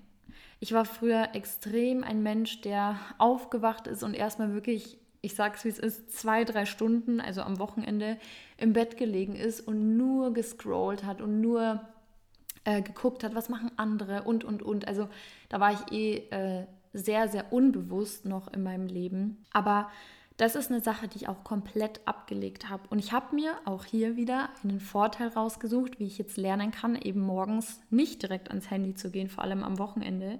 Ich 0.59 0.73
war 0.73 0.83
früher 0.83 1.29
extrem 1.33 2.03
ein 2.03 2.21
Mensch, 2.21 2.59
der 2.61 2.99
aufgewacht 3.17 3.87
ist 3.87 4.03
und 4.03 4.13
erstmal 4.13 4.53
wirklich 4.53 4.97
ich 5.21 5.35
sag's 5.35 5.65
wie 5.65 5.69
es 5.69 5.79
ist, 5.79 6.11
zwei, 6.13 6.43
drei 6.43 6.65
Stunden, 6.65 7.19
also 7.19 7.41
am 7.41 7.59
Wochenende, 7.59 8.17
im 8.57 8.73
Bett 8.73 8.97
gelegen 8.97 9.35
ist 9.35 9.61
und 9.61 9.97
nur 9.97 10.33
gescrollt 10.33 11.03
hat 11.03 11.21
und 11.21 11.41
nur 11.41 11.81
äh, 12.63 12.81
geguckt 12.81 13.23
hat, 13.23 13.35
was 13.35 13.49
machen 13.49 13.71
andere 13.77 14.23
und, 14.23 14.43
und, 14.43 14.61
und. 14.61 14.87
Also 14.87 15.09
da 15.49 15.59
war 15.59 15.73
ich 15.73 15.91
eh 15.91 16.17
äh, 16.29 16.65
sehr, 16.93 17.27
sehr 17.27 17.51
unbewusst 17.51 18.25
noch 18.25 18.51
in 18.51 18.63
meinem 18.63 18.87
Leben. 18.87 19.45
Aber 19.51 19.89
das 20.37 20.55
ist 20.55 20.71
eine 20.71 20.81
Sache, 20.81 21.09
die 21.09 21.17
ich 21.17 21.27
auch 21.27 21.43
komplett 21.43 21.99
abgelegt 22.05 22.69
habe. 22.69 22.83
Und 22.89 22.99
ich 22.99 23.11
habe 23.11 23.35
mir 23.35 23.55
auch 23.65 23.83
hier 23.83 24.15
wieder 24.15 24.49
einen 24.63 24.79
Vorteil 24.79 25.27
rausgesucht, 25.27 25.99
wie 25.99 26.05
ich 26.05 26.17
jetzt 26.17 26.37
lernen 26.37 26.71
kann, 26.71 26.95
eben 26.95 27.19
morgens 27.19 27.81
nicht 27.89 28.21
direkt 28.21 28.49
ans 28.49 28.71
Handy 28.71 28.95
zu 28.95 29.11
gehen, 29.11 29.27
vor 29.27 29.43
allem 29.43 29.63
am 29.65 29.79
Wochenende 29.79 30.39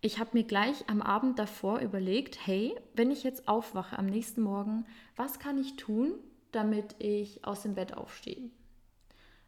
ich 0.00 0.18
habe 0.18 0.30
mir 0.32 0.44
gleich 0.44 0.88
am 0.88 1.02
Abend 1.02 1.38
davor 1.38 1.80
überlegt, 1.80 2.46
hey, 2.46 2.76
wenn 2.94 3.10
ich 3.10 3.24
jetzt 3.24 3.48
aufwache 3.48 3.98
am 3.98 4.06
nächsten 4.06 4.42
Morgen, 4.42 4.86
was 5.16 5.38
kann 5.38 5.58
ich 5.58 5.76
tun, 5.76 6.12
damit 6.52 6.94
ich 6.98 7.44
aus 7.44 7.62
dem 7.62 7.74
Bett 7.74 7.96
aufstehe? 7.96 8.50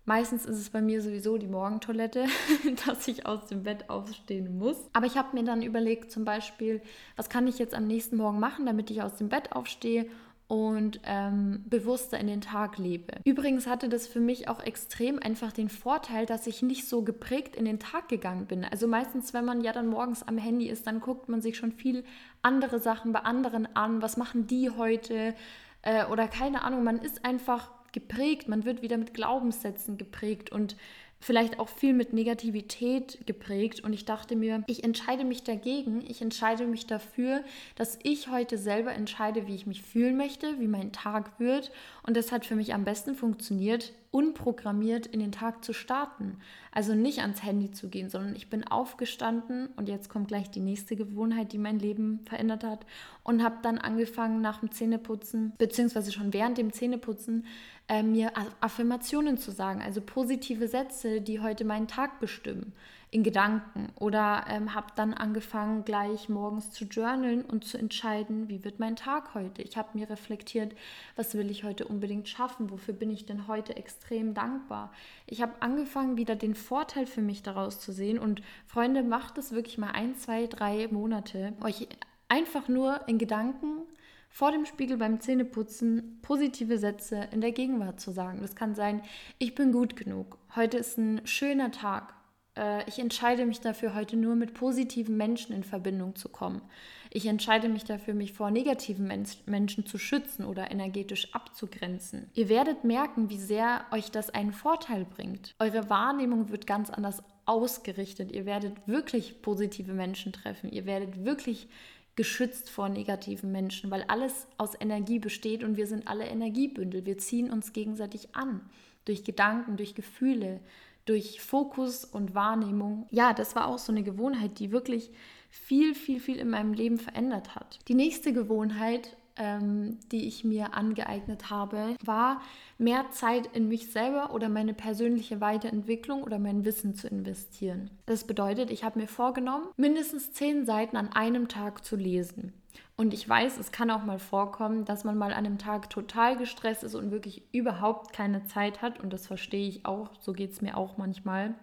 Meistens 0.06 0.46
ist 0.46 0.58
es 0.58 0.70
bei 0.70 0.80
mir 0.80 1.02
sowieso 1.02 1.38
die 1.38 1.46
Morgentoilette, 1.46 2.26
dass 2.86 3.06
ich 3.06 3.26
aus 3.26 3.46
dem 3.46 3.62
Bett 3.62 3.88
aufstehen 3.90 4.58
muss. 4.58 4.76
Aber 4.92 5.06
ich 5.06 5.16
habe 5.16 5.36
mir 5.36 5.44
dann 5.44 5.62
überlegt, 5.62 6.10
zum 6.10 6.24
Beispiel, 6.24 6.82
was 7.14 7.28
kann 7.28 7.46
ich 7.46 7.58
jetzt 7.58 7.74
am 7.74 7.86
nächsten 7.86 8.16
Morgen 8.16 8.40
machen, 8.40 8.66
damit 8.66 8.90
ich 8.90 9.02
aus 9.02 9.16
dem 9.16 9.28
Bett 9.28 9.52
aufstehe 9.52 10.06
und 10.50 11.00
ähm, 11.04 11.62
bewusster 11.70 12.18
in 12.18 12.26
den 12.26 12.40
Tag 12.40 12.76
lebe. 12.76 13.12
Übrigens 13.24 13.68
hatte 13.68 13.88
das 13.88 14.08
für 14.08 14.18
mich 14.18 14.48
auch 14.48 14.60
extrem 14.60 15.20
einfach 15.20 15.52
den 15.52 15.68
Vorteil, 15.68 16.26
dass 16.26 16.48
ich 16.48 16.60
nicht 16.60 16.88
so 16.88 17.02
geprägt 17.02 17.54
in 17.54 17.64
den 17.64 17.78
Tag 17.78 18.08
gegangen 18.08 18.46
bin. 18.46 18.64
Also 18.64 18.88
meistens, 18.88 19.32
wenn 19.32 19.44
man 19.44 19.60
ja 19.60 19.72
dann 19.72 19.86
morgens 19.86 20.24
am 20.24 20.38
Handy 20.38 20.68
ist, 20.68 20.88
dann 20.88 20.98
guckt 20.98 21.28
man 21.28 21.40
sich 21.40 21.56
schon 21.56 21.70
viel 21.70 22.02
andere 22.42 22.80
Sachen 22.80 23.12
bei 23.12 23.20
anderen 23.20 23.76
an. 23.76 24.02
Was 24.02 24.16
machen 24.16 24.48
die 24.48 24.70
heute? 24.70 25.36
Äh, 25.82 26.06
oder 26.06 26.26
keine 26.26 26.64
Ahnung, 26.64 26.82
man 26.82 26.98
ist 26.98 27.24
einfach 27.24 27.70
geprägt, 27.92 28.48
man 28.48 28.64
wird 28.64 28.82
wieder 28.82 28.98
mit 28.98 29.14
Glaubenssätzen 29.14 29.98
geprägt 29.98 30.50
und 30.50 30.76
vielleicht 31.20 31.60
auch 31.60 31.68
viel 31.68 31.92
mit 31.92 32.12
Negativität 32.12 33.18
geprägt. 33.26 33.80
Und 33.80 33.92
ich 33.92 34.06
dachte 34.06 34.36
mir, 34.36 34.64
ich 34.66 34.82
entscheide 34.82 35.24
mich 35.24 35.44
dagegen, 35.44 36.02
ich 36.08 36.22
entscheide 36.22 36.66
mich 36.66 36.86
dafür, 36.86 37.44
dass 37.76 37.98
ich 38.02 38.28
heute 38.28 38.56
selber 38.56 38.92
entscheide, 38.92 39.46
wie 39.46 39.54
ich 39.54 39.66
mich 39.66 39.82
fühlen 39.82 40.16
möchte, 40.16 40.58
wie 40.58 40.66
mein 40.66 40.92
Tag 40.92 41.38
wird. 41.38 41.70
Und 42.02 42.16
das 42.16 42.32
hat 42.32 42.46
für 42.46 42.56
mich 42.56 42.72
am 42.72 42.84
besten 42.84 43.14
funktioniert, 43.14 43.92
unprogrammiert 44.12 45.06
in 45.06 45.20
den 45.20 45.30
Tag 45.30 45.62
zu 45.62 45.72
starten. 45.72 46.38
Also 46.72 46.94
nicht 46.94 47.20
ans 47.20 47.42
Handy 47.42 47.70
zu 47.70 47.88
gehen, 47.88 48.08
sondern 48.08 48.34
ich 48.34 48.48
bin 48.48 48.66
aufgestanden 48.66 49.68
und 49.76 49.88
jetzt 49.88 50.08
kommt 50.08 50.28
gleich 50.28 50.50
die 50.50 50.60
nächste 50.60 50.96
Gewohnheit, 50.96 51.52
die 51.52 51.58
mein 51.58 51.78
Leben 51.78 52.20
verändert 52.24 52.64
hat. 52.64 52.86
Und 53.22 53.44
habe 53.44 53.58
dann 53.62 53.78
angefangen 53.78 54.40
nach 54.40 54.60
dem 54.60 54.72
Zähneputzen, 54.72 55.52
beziehungsweise 55.58 56.10
schon 56.10 56.32
während 56.32 56.58
dem 56.58 56.72
Zähneputzen, 56.72 57.44
äh, 57.90 58.04
mir 58.04 58.32
Affirmationen 58.60 59.36
zu 59.36 59.50
sagen, 59.50 59.82
also 59.82 60.00
positive 60.00 60.68
Sätze, 60.68 61.20
die 61.20 61.40
heute 61.40 61.64
meinen 61.64 61.88
Tag 61.88 62.20
bestimmen 62.20 62.72
in 63.10 63.24
Gedanken 63.24 63.88
oder 63.96 64.44
ähm, 64.48 64.76
habe 64.76 64.86
dann 64.94 65.12
angefangen, 65.12 65.84
gleich 65.84 66.28
morgens 66.28 66.70
zu 66.70 66.84
journalen 66.84 67.44
und 67.44 67.64
zu 67.64 67.76
entscheiden, 67.76 68.48
wie 68.48 68.62
wird 68.62 68.78
mein 68.78 68.94
Tag 68.94 69.34
heute. 69.34 69.62
Ich 69.62 69.76
habe 69.76 69.98
mir 69.98 70.08
reflektiert, 70.08 70.76
was 71.16 71.34
will 71.34 71.50
ich 71.50 71.64
heute 71.64 71.88
unbedingt 71.88 72.28
schaffen, 72.28 72.70
wofür 72.70 72.94
bin 72.94 73.10
ich 73.10 73.26
denn 73.26 73.48
heute 73.48 73.74
extrem 73.74 74.34
dankbar. 74.34 74.92
Ich 75.26 75.42
habe 75.42 75.54
angefangen, 75.58 76.16
wieder 76.16 76.36
den 76.36 76.54
Vorteil 76.54 77.06
für 77.06 77.22
mich 77.22 77.42
daraus 77.42 77.80
zu 77.80 77.90
sehen 77.90 78.20
und 78.20 78.40
Freunde, 78.66 79.02
macht 79.02 79.36
es 79.36 79.50
wirklich 79.50 79.78
mal 79.78 79.90
ein, 79.90 80.14
zwei, 80.14 80.46
drei 80.46 80.86
Monate, 80.92 81.54
euch 81.60 81.88
einfach 82.28 82.68
nur 82.68 83.08
in 83.08 83.18
Gedanken 83.18 83.82
vor 84.30 84.52
dem 84.52 84.64
Spiegel 84.64 84.96
beim 84.96 85.20
Zähneputzen 85.20 86.20
positive 86.22 86.78
Sätze 86.78 87.28
in 87.32 87.40
der 87.40 87.52
Gegenwart 87.52 88.00
zu 88.00 88.12
sagen. 88.12 88.40
Das 88.40 88.54
kann 88.54 88.74
sein, 88.74 89.02
ich 89.38 89.54
bin 89.54 89.72
gut 89.72 89.96
genug, 89.96 90.38
heute 90.54 90.78
ist 90.78 90.96
ein 90.96 91.20
schöner 91.26 91.70
Tag, 91.72 92.14
äh, 92.56 92.88
ich 92.88 92.98
entscheide 92.98 93.46
mich 93.46 93.60
dafür, 93.60 93.94
heute 93.94 94.16
nur 94.16 94.36
mit 94.36 94.54
positiven 94.54 95.16
Menschen 95.16 95.54
in 95.54 95.64
Verbindung 95.64 96.14
zu 96.14 96.28
kommen. 96.28 96.62
Ich 97.10 97.26
entscheide 97.26 97.68
mich 97.68 97.84
dafür, 97.84 98.14
mich 98.14 98.32
vor 98.32 98.50
negativen 98.50 99.06
Men 99.06 99.26
Menschen 99.46 99.84
zu 99.84 99.98
schützen 99.98 100.44
oder 100.44 100.70
energetisch 100.70 101.34
abzugrenzen. 101.34 102.30
Ihr 102.34 102.48
werdet 102.48 102.84
merken, 102.84 103.30
wie 103.30 103.38
sehr 103.38 103.84
euch 103.90 104.10
das 104.10 104.30
einen 104.30 104.52
Vorteil 104.52 105.04
bringt. 105.04 105.54
Eure 105.58 105.90
Wahrnehmung 105.90 106.50
wird 106.50 106.68
ganz 106.68 106.88
anders 106.88 107.22
ausgerichtet. 107.46 108.30
Ihr 108.30 108.46
werdet 108.46 108.74
wirklich 108.86 109.42
positive 109.42 109.92
Menschen 109.92 110.32
treffen. 110.32 110.70
Ihr 110.70 110.86
werdet 110.86 111.24
wirklich 111.24 111.68
geschützt 112.16 112.70
vor 112.70 112.88
negativen 112.88 113.52
Menschen, 113.52 113.90
weil 113.90 114.04
alles 114.08 114.46
aus 114.58 114.74
Energie 114.78 115.18
besteht 115.18 115.64
und 115.64 115.76
wir 115.76 115.86
sind 115.86 116.08
alle 116.08 116.26
Energiebündel. 116.26 117.06
Wir 117.06 117.18
ziehen 117.18 117.50
uns 117.50 117.72
gegenseitig 117.72 118.34
an 118.34 118.60
durch 119.04 119.24
Gedanken, 119.24 119.76
durch 119.76 119.94
Gefühle, 119.94 120.60
durch 121.06 121.40
Fokus 121.40 122.04
und 122.04 122.34
Wahrnehmung. 122.34 123.06
Ja, 123.10 123.32
das 123.32 123.56
war 123.56 123.68
auch 123.68 123.78
so 123.78 123.92
eine 123.92 124.02
Gewohnheit, 124.02 124.58
die 124.58 124.70
wirklich 124.70 125.10
viel, 125.50 125.94
viel, 125.94 126.20
viel 126.20 126.36
in 126.36 126.50
meinem 126.50 126.72
Leben 126.72 126.98
verändert 126.98 127.54
hat. 127.54 127.78
Die 127.88 127.94
nächste 127.94 128.32
Gewohnheit, 128.32 129.16
ähm, 129.40 129.98
die 130.12 130.28
ich 130.28 130.44
mir 130.44 130.74
angeeignet 130.74 131.48
habe, 131.48 131.96
war 132.04 132.42
mehr 132.76 133.10
Zeit 133.10 133.46
in 133.54 133.68
mich 133.68 133.90
selber 133.90 134.34
oder 134.34 134.50
meine 134.50 134.74
persönliche 134.74 135.40
Weiterentwicklung 135.40 136.22
oder 136.22 136.38
mein 136.38 136.66
Wissen 136.66 136.94
zu 136.94 137.08
investieren. 137.08 137.90
Das 138.04 138.24
bedeutet, 138.24 138.70
ich 138.70 138.84
habe 138.84 138.98
mir 138.98 139.08
vorgenommen, 139.08 139.68
mindestens 139.78 140.32
zehn 140.32 140.66
Seiten 140.66 140.96
an 140.96 141.08
einem 141.08 141.48
Tag 141.48 141.84
zu 141.86 141.96
lesen. 141.96 142.52
Und 142.96 143.14
ich 143.14 143.26
weiß, 143.26 143.56
es 143.56 143.72
kann 143.72 143.90
auch 143.90 144.04
mal 144.04 144.18
vorkommen, 144.18 144.84
dass 144.84 145.04
man 145.04 145.16
mal 145.16 145.32
an 145.32 145.46
einem 145.46 145.56
Tag 145.56 145.88
total 145.88 146.36
gestresst 146.36 146.84
ist 146.84 146.94
und 146.94 147.10
wirklich 147.10 147.42
überhaupt 147.54 148.12
keine 148.12 148.44
Zeit 148.44 148.82
hat. 148.82 149.00
Und 149.00 149.10
das 149.10 149.26
verstehe 149.26 149.66
ich 149.66 149.86
auch, 149.86 150.10
so 150.20 150.34
geht 150.34 150.52
es 150.52 150.60
mir 150.60 150.76
auch 150.76 150.98
manchmal. 150.98 151.54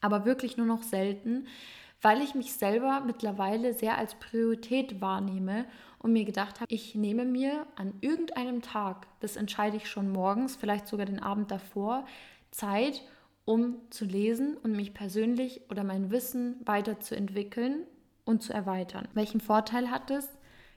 Aber 0.00 0.24
wirklich 0.24 0.56
nur 0.56 0.66
noch 0.66 0.84
selten, 0.84 1.48
weil 2.02 2.22
ich 2.22 2.36
mich 2.36 2.52
selber 2.52 3.02
mittlerweile 3.04 3.74
sehr 3.74 3.98
als 3.98 4.14
Priorität 4.14 5.00
wahrnehme 5.00 5.66
und 6.02 6.12
mir 6.12 6.24
gedacht 6.24 6.60
habe, 6.60 6.72
ich 6.72 6.94
nehme 6.94 7.24
mir 7.24 7.66
an 7.76 7.94
irgendeinem 8.00 8.62
Tag, 8.62 9.06
das 9.20 9.36
entscheide 9.36 9.76
ich 9.76 9.88
schon 9.88 10.10
morgens, 10.10 10.56
vielleicht 10.56 10.88
sogar 10.88 11.06
den 11.06 11.22
Abend 11.22 11.50
davor, 11.50 12.06
Zeit, 12.50 13.02
um 13.44 13.76
zu 13.90 14.04
lesen 14.04 14.56
und 14.56 14.72
mich 14.72 14.94
persönlich 14.94 15.62
oder 15.70 15.84
mein 15.84 16.10
Wissen 16.10 16.56
weiterzuentwickeln 16.64 17.84
und 18.24 18.42
zu 18.42 18.52
erweitern. 18.52 19.08
Welchen 19.14 19.40
Vorteil 19.40 19.90
hat 19.90 20.10
es? 20.10 20.28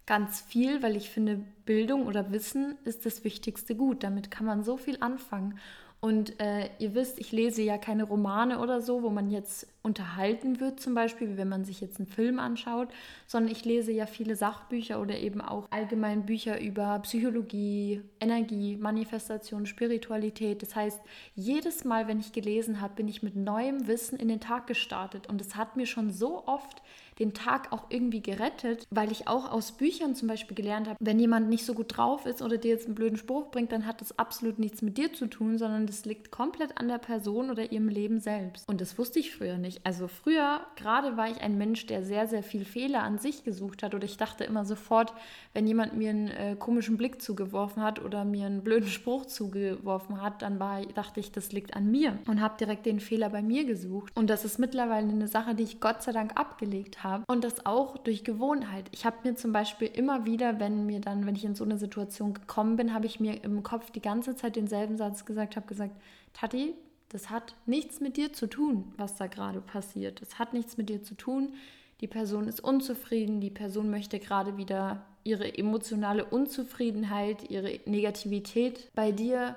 Ganz 0.05 0.41
viel, 0.41 0.83
weil 0.83 0.97
ich 0.97 1.09
finde, 1.09 1.41
Bildung 1.65 2.07
oder 2.07 2.31
Wissen 2.31 2.77
ist 2.83 3.05
das 3.05 3.23
wichtigste 3.23 3.75
Gut. 3.75 4.03
Damit 4.03 4.31
kann 4.31 4.45
man 4.45 4.63
so 4.63 4.75
viel 4.75 4.97
anfangen. 4.99 5.57
Und 6.01 6.41
äh, 6.41 6.69
ihr 6.79 6.93
wisst, 6.95 7.19
ich 7.19 7.31
lese 7.31 7.61
ja 7.61 7.77
keine 7.77 8.03
Romane 8.03 8.59
oder 8.59 8.81
so, 8.81 9.03
wo 9.03 9.09
man 9.09 9.29
jetzt 9.29 9.67
unterhalten 9.83 10.61
wird, 10.61 10.79
zum 10.79 10.95
Beispiel, 10.95 11.29
wie 11.29 11.37
wenn 11.37 11.49
man 11.49 11.65
sich 11.65 11.81
jetzt 11.81 11.99
einen 11.99 12.07
Film 12.07 12.39
anschaut, 12.39 12.87
sondern 13.27 13.51
ich 13.51 13.65
lese 13.65 13.91
ja 13.91 14.05
viele 14.05 14.37
Sachbücher 14.37 15.01
oder 15.01 15.17
eben 15.17 15.41
auch 15.41 15.67
allgemein 15.71 16.25
Bücher 16.25 16.61
über 16.61 16.99
Psychologie, 16.99 18.01
Energie, 18.21 18.77
Manifestation, 18.77 19.65
Spiritualität. 19.65 20.61
Das 20.61 20.75
heißt, 20.75 21.01
jedes 21.35 21.83
Mal, 21.83 22.07
wenn 22.07 22.21
ich 22.21 22.31
gelesen 22.31 22.79
habe, 22.79 22.95
bin 22.95 23.09
ich 23.09 23.23
mit 23.23 23.35
neuem 23.35 23.85
Wissen 23.87 24.17
in 24.17 24.29
den 24.29 24.39
Tag 24.39 24.67
gestartet. 24.67 25.27
Und 25.27 25.41
es 25.41 25.57
hat 25.57 25.75
mir 25.75 25.85
schon 25.85 26.11
so 26.11 26.47
oft 26.47 26.81
den 27.19 27.33
Tag 27.33 27.71
auch 27.71 27.85
irgendwie 27.89 28.21
gerettet, 28.21 28.87
weil 28.89 29.11
ich 29.11 29.27
auch 29.27 29.51
aus 29.51 29.73
Büchern 29.73 30.15
zum 30.15 30.27
Beispiel 30.27 30.55
gelernt 30.55 30.87
habe, 30.87 30.97
wenn 30.99 31.19
jemand 31.19 31.49
nicht 31.49 31.65
so 31.65 31.73
gut 31.73 31.95
drauf 31.95 32.25
ist 32.25 32.41
oder 32.41 32.57
dir 32.57 32.71
jetzt 32.71 32.85
einen 32.85 32.95
blöden 32.95 33.17
Spruch 33.17 33.51
bringt, 33.51 33.71
dann 33.71 33.85
hat 33.85 34.01
das 34.01 34.17
absolut 34.17 34.59
nichts 34.59 34.81
mit 34.81 34.97
dir 34.97 35.13
zu 35.13 35.27
tun, 35.27 35.57
sondern 35.57 35.87
das 35.87 36.05
liegt 36.05 36.31
komplett 36.31 36.77
an 36.77 36.87
der 36.87 36.97
Person 36.97 37.49
oder 37.49 37.71
ihrem 37.71 37.89
Leben 37.89 38.19
selbst. 38.19 38.67
Und 38.67 38.81
das 38.81 38.97
wusste 38.97 39.19
ich 39.19 39.35
früher 39.35 39.57
nicht. 39.57 39.72
Also 39.83 40.07
früher, 40.07 40.61
gerade 40.75 41.17
war 41.17 41.29
ich 41.29 41.41
ein 41.41 41.57
Mensch, 41.57 41.85
der 41.85 42.03
sehr, 42.03 42.27
sehr 42.27 42.43
viel 42.43 42.65
Fehler 42.65 43.03
an 43.03 43.17
sich 43.17 43.43
gesucht 43.43 43.83
hat 43.83 43.95
oder 43.95 44.05
ich 44.05 44.17
dachte 44.17 44.43
immer 44.43 44.65
sofort, 44.65 45.13
wenn 45.53 45.67
jemand 45.67 45.95
mir 45.95 46.09
einen 46.09 46.27
äh, 46.27 46.55
komischen 46.57 46.97
Blick 46.97 47.21
zugeworfen 47.21 47.81
hat 47.83 48.03
oder 48.03 48.25
mir 48.25 48.45
einen 48.45 48.63
blöden 48.63 48.89
Spruch 48.89 49.25
zugeworfen 49.25 50.21
hat, 50.21 50.41
dann 50.41 50.59
war, 50.59 50.85
dachte 50.85 51.19
ich, 51.19 51.31
das 51.31 51.51
liegt 51.51 51.75
an 51.75 51.89
mir 51.89 52.17
und 52.27 52.41
habe 52.41 52.57
direkt 52.57 52.85
den 52.85 52.99
Fehler 52.99 53.29
bei 53.29 53.41
mir 53.41 53.65
gesucht. 53.65 54.11
Und 54.15 54.29
das 54.29 54.45
ist 54.45 54.59
mittlerweile 54.59 55.09
eine 55.09 55.27
Sache, 55.27 55.55
die 55.55 55.63
ich 55.63 55.79
Gott 55.79 56.03
sei 56.03 56.11
Dank 56.11 56.39
abgelegt 56.39 57.03
habe. 57.03 57.23
Und 57.27 57.43
das 57.43 57.65
auch 57.65 57.97
durch 57.97 58.23
Gewohnheit. 58.23 58.85
Ich 58.91 59.05
habe 59.05 59.17
mir 59.23 59.35
zum 59.35 59.51
Beispiel 59.51 59.89
immer 59.93 60.25
wieder, 60.25 60.59
wenn 60.59 60.85
mir 60.85 61.01
dann, 61.01 61.25
wenn 61.25 61.35
ich 61.35 61.45
in 61.45 61.55
so 61.55 61.63
eine 61.63 61.77
Situation 61.77 62.33
gekommen 62.33 62.75
bin, 62.75 62.93
habe 62.93 63.05
ich 63.05 63.19
mir 63.19 63.43
im 63.43 63.63
Kopf 63.63 63.91
die 63.91 64.01
ganze 64.01 64.35
Zeit 64.35 64.55
denselben 64.55 64.97
Satz 64.97 65.25
gesagt, 65.25 65.55
habe 65.55 65.67
gesagt, 65.67 65.95
Tati, 66.33 66.73
das 67.13 67.29
hat 67.29 67.55
nichts 67.67 68.01
mit 68.01 68.17
dir 68.17 68.33
zu 68.33 68.47
tun, 68.47 68.91
was 68.97 69.15
da 69.15 69.27
gerade 69.27 69.61
passiert. 69.61 70.21
Das 70.21 70.39
hat 70.39 70.53
nichts 70.53 70.77
mit 70.77 70.89
dir 70.89 71.03
zu 71.03 71.15
tun. 71.15 71.53
Die 72.01 72.07
Person 72.07 72.47
ist 72.47 72.59
unzufrieden, 72.59 73.39
die 73.39 73.51
Person 73.51 73.91
möchte 73.91 74.19
gerade 74.19 74.57
wieder 74.57 75.05
ihre 75.23 75.57
emotionale 75.57 76.25
Unzufriedenheit, 76.25 77.49
ihre 77.49 77.79
Negativität 77.85 78.91
bei 78.95 79.11
dir 79.11 79.55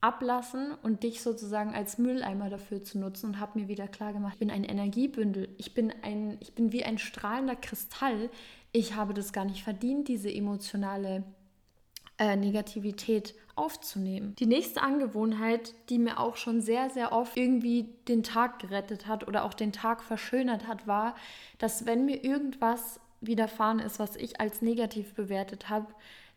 ablassen 0.00 0.72
und 0.82 1.04
dich 1.04 1.22
sozusagen 1.22 1.72
als 1.72 1.98
Mülleimer 1.98 2.50
dafür 2.50 2.82
zu 2.82 2.98
nutzen 2.98 3.26
und 3.26 3.40
habe 3.40 3.60
mir 3.60 3.68
wieder 3.68 3.86
klar 3.86 4.12
gemacht, 4.12 4.34
ich 4.34 4.40
bin 4.40 4.50
ein 4.50 4.64
Energiebündel, 4.64 5.48
ich 5.58 5.74
bin 5.74 5.92
ein 6.02 6.36
ich 6.40 6.52
bin 6.54 6.72
wie 6.72 6.82
ein 6.84 6.98
strahlender 6.98 7.56
Kristall. 7.56 8.28
Ich 8.72 8.96
habe 8.96 9.14
das 9.14 9.32
gar 9.32 9.44
nicht 9.44 9.62
verdient, 9.62 10.08
diese 10.08 10.34
emotionale 10.34 11.22
äh, 12.18 12.36
Negativität 12.36 13.34
aufzunehmen. 13.54 14.34
Die 14.38 14.46
nächste 14.46 14.82
Angewohnheit, 14.82 15.74
die 15.88 15.98
mir 15.98 16.18
auch 16.18 16.36
schon 16.36 16.60
sehr, 16.60 16.90
sehr 16.90 17.12
oft 17.12 17.36
irgendwie 17.36 17.88
den 18.08 18.22
Tag 18.22 18.58
gerettet 18.58 19.06
hat 19.06 19.26
oder 19.28 19.44
auch 19.44 19.54
den 19.54 19.72
Tag 19.72 20.02
verschönert 20.02 20.66
hat, 20.66 20.86
war, 20.86 21.14
dass 21.58 21.86
wenn 21.86 22.04
mir 22.04 22.24
irgendwas 22.24 23.00
widerfahren 23.20 23.78
ist, 23.78 23.98
was 23.98 24.16
ich 24.16 24.40
als 24.40 24.62
negativ 24.62 25.14
bewertet 25.14 25.68
habe, 25.68 25.86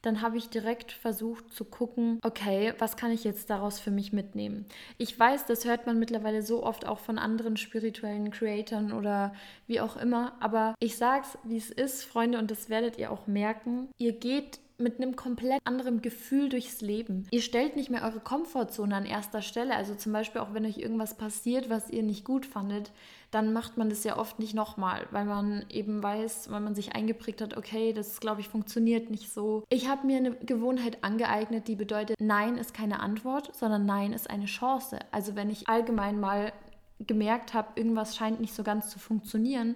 dann 0.05 0.21
habe 0.21 0.37
ich 0.37 0.49
direkt 0.49 0.91
versucht 0.91 1.51
zu 1.51 1.65
gucken, 1.65 2.19
okay, 2.23 2.73
was 2.77 2.95
kann 2.95 3.09
ich 3.09 3.23
jetzt 3.23 3.49
daraus 3.49 3.79
für 3.79 3.89
mich 3.89 4.13
mitnehmen? 4.13 4.65
Ich 4.99 5.17
weiß, 5.19 5.47
das 5.47 5.65
hört 5.65 5.87
man 5.87 5.97
mittlerweile 5.97 6.43
so 6.43 6.63
oft 6.63 6.85
auch 6.85 6.99
von 6.99 7.17
anderen 7.17 7.57
spirituellen 7.57 8.29
Creatoren 8.29 8.93
oder 8.93 9.33
wie 9.65 9.81
auch 9.81 9.97
immer, 9.97 10.33
aber 10.39 10.75
ich 10.79 10.97
sage 10.97 11.25
es, 11.25 11.39
wie 11.43 11.57
es 11.57 11.71
ist, 11.71 12.03
Freunde, 12.03 12.37
und 12.37 12.51
das 12.51 12.69
werdet 12.69 12.99
ihr 12.99 13.09
auch 13.11 13.25
merken. 13.25 13.87
Ihr 13.97 14.13
geht 14.13 14.59
mit 14.77 14.97
einem 14.97 15.15
komplett 15.15 15.61
anderen 15.63 16.01
Gefühl 16.01 16.49
durchs 16.49 16.81
Leben. 16.81 17.27
Ihr 17.31 17.41
stellt 17.41 17.75
nicht 17.75 17.89
mehr 17.89 18.03
eure 18.03 18.19
Komfortzone 18.19 18.95
an 18.95 19.05
erster 19.05 19.41
Stelle. 19.41 19.75
Also 19.75 19.95
zum 19.95 20.11
Beispiel 20.11 20.41
auch 20.41 20.53
wenn 20.53 20.65
euch 20.65 20.77
irgendwas 20.77 21.17
passiert, 21.17 21.69
was 21.69 21.89
ihr 21.89 22.03
nicht 22.03 22.25
gut 22.25 22.45
fandet, 22.45 22.91
dann 23.31 23.53
macht 23.53 23.77
man 23.77 23.89
das 23.89 24.03
ja 24.03 24.17
oft 24.17 24.39
nicht 24.39 24.53
nochmal, 24.53 25.07
weil 25.11 25.25
man 25.25 25.65
eben 25.69 26.01
weiß, 26.01 26.51
weil 26.51 26.61
man 26.61 26.75
sich 26.75 26.95
eingeprägt 26.95 27.41
hat, 27.41 27.57
okay, 27.57 27.93
das 27.93 28.19
glaube 28.19 28.41
ich 28.41 28.47
funktioniert 28.47 29.09
nicht 29.09 29.31
so. 29.31 29.63
Ich 29.69 29.87
habe 29.87 30.07
mir 30.07 30.17
eine 30.17 30.35
Gewohnheit 30.35 31.03
angeeignet, 31.03 31.67
die 31.67 31.75
bedeutet, 31.75 32.17
Nein 32.19 32.57
ist 32.57 32.73
keine 32.73 32.99
Antwort, 32.99 33.55
sondern 33.55 33.85
Nein 33.85 34.13
ist 34.13 34.29
eine 34.29 34.45
Chance. 34.45 34.99
Also 35.11 35.35
wenn 35.35 35.49
ich 35.49 35.67
allgemein 35.67 36.19
mal 36.19 36.53
gemerkt 36.99 37.53
habe, 37.53 37.69
irgendwas 37.75 38.15
scheint 38.15 38.39
nicht 38.39 38.53
so 38.53 38.63
ganz 38.63 38.89
zu 38.89 38.99
funktionieren, 38.99 39.75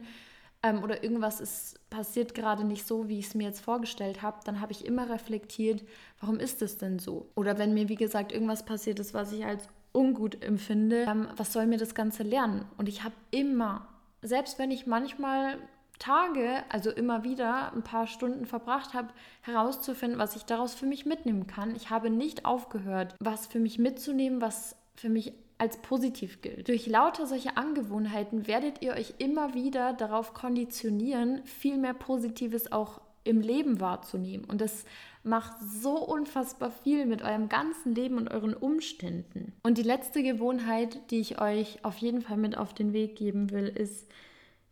ähm, 0.64 0.84
oder 0.84 1.04
irgendwas 1.04 1.40
ist 1.40 1.80
passiert 1.90 2.36
gerade 2.36 2.64
nicht 2.64 2.86
so, 2.86 3.08
wie 3.08 3.20
ich 3.20 3.28
es 3.28 3.36
mir 3.36 3.46
jetzt 3.46 3.62
vorgestellt 3.62 4.22
habe, 4.22 4.40
dann 4.46 4.62
habe 4.62 4.72
ich 4.72 4.86
immer 4.86 5.10
reflektiert, 5.10 5.84
warum 6.20 6.40
ist 6.40 6.62
es 6.62 6.78
denn 6.78 7.00
so? 7.00 7.30
Oder 7.36 7.58
wenn 7.58 7.74
mir, 7.74 7.90
wie 7.90 7.96
gesagt, 7.96 8.32
irgendwas 8.32 8.64
passiert 8.64 9.00
ist, 9.00 9.14
was 9.14 9.32
ich 9.32 9.46
als 9.46 9.68
ungut 9.92 10.44
empfinde, 10.44 11.06
ähm, 11.08 11.28
was 11.36 11.52
soll 11.54 11.66
mir 11.66 11.78
das 11.78 11.96
Ganze 11.96 12.24
lernen? 12.24 12.66
Und 12.78 12.88
ich 12.88 13.04
habe 13.04 13.16
immer, 13.32 13.88
selbst 14.22 14.60
wenn 14.60 14.72
ich 14.72 14.86
manchmal 14.86 15.58
Tage, 15.98 16.64
also 16.70 16.92
immer 16.92 17.24
wieder 17.24 17.74
ein 17.74 17.84
paar 17.84 18.08
Stunden 18.08 18.46
verbracht 18.46 18.94
habe, 18.94 19.10
herauszufinden, 19.42 20.18
was 20.18 20.36
ich 20.36 20.46
daraus 20.46 20.74
für 20.74 20.86
mich 20.86 21.06
mitnehmen 21.06 21.46
kann. 21.46 21.76
Ich 21.76 21.90
habe 21.90 22.10
nicht 22.10 22.46
aufgehört, 22.46 23.16
was 23.20 23.48
für 23.48 23.60
mich 23.60 23.80
mitzunehmen, 23.80 24.42
was 24.42 24.78
für 24.96 25.10
mich 25.10 25.34
als 25.60 25.78
positiv 25.78 26.42
gilt. 26.42 26.70
Durch 26.70 26.88
lauter 26.88 27.28
solche 27.28 27.58
Angewohnheiten 27.58 28.48
werdet 28.48 28.82
ihr 28.82 28.94
euch 28.94 29.16
immer 29.20 29.54
wieder 29.54 29.94
darauf 29.94 30.34
konditionieren, 30.34 31.44
viel 31.44 31.78
mehr 31.78 31.94
Positives 31.94 32.72
auch 32.72 33.02
im 33.26 33.42
Leben 33.42 33.80
wahrzunehmen. 33.80 34.46
Und 34.46 34.62
das 34.62 34.86
macht 35.24 35.54
so 35.62 35.98
unfassbar 35.98 36.72
viel 36.72 37.06
mit 37.06 37.22
eurem 37.22 37.50
ganzen 37.50 37.94
Leben 37.94 38.18
und 38.18 38.32
euren 38.32 38.54
Umständen. 38.54 39.54
Und 39.62 39.78
die 39.78 39.84
letzte 39.84 40.24
Gewohnheit, 40.24 41.12
die 41.12 41.20
ich 41.20 41.42
euch 41.42 41.84
auf 41.84 41.98
jeden 41.98 42.22
Fall 42.22 42.38
mit 42.38 42.58
auf 42.58 42.74
den 42.74 42.94
Weg 42.94 43.18
geben 43.18 43.52
will, 43.52 43.68
ist, 43.68 44.08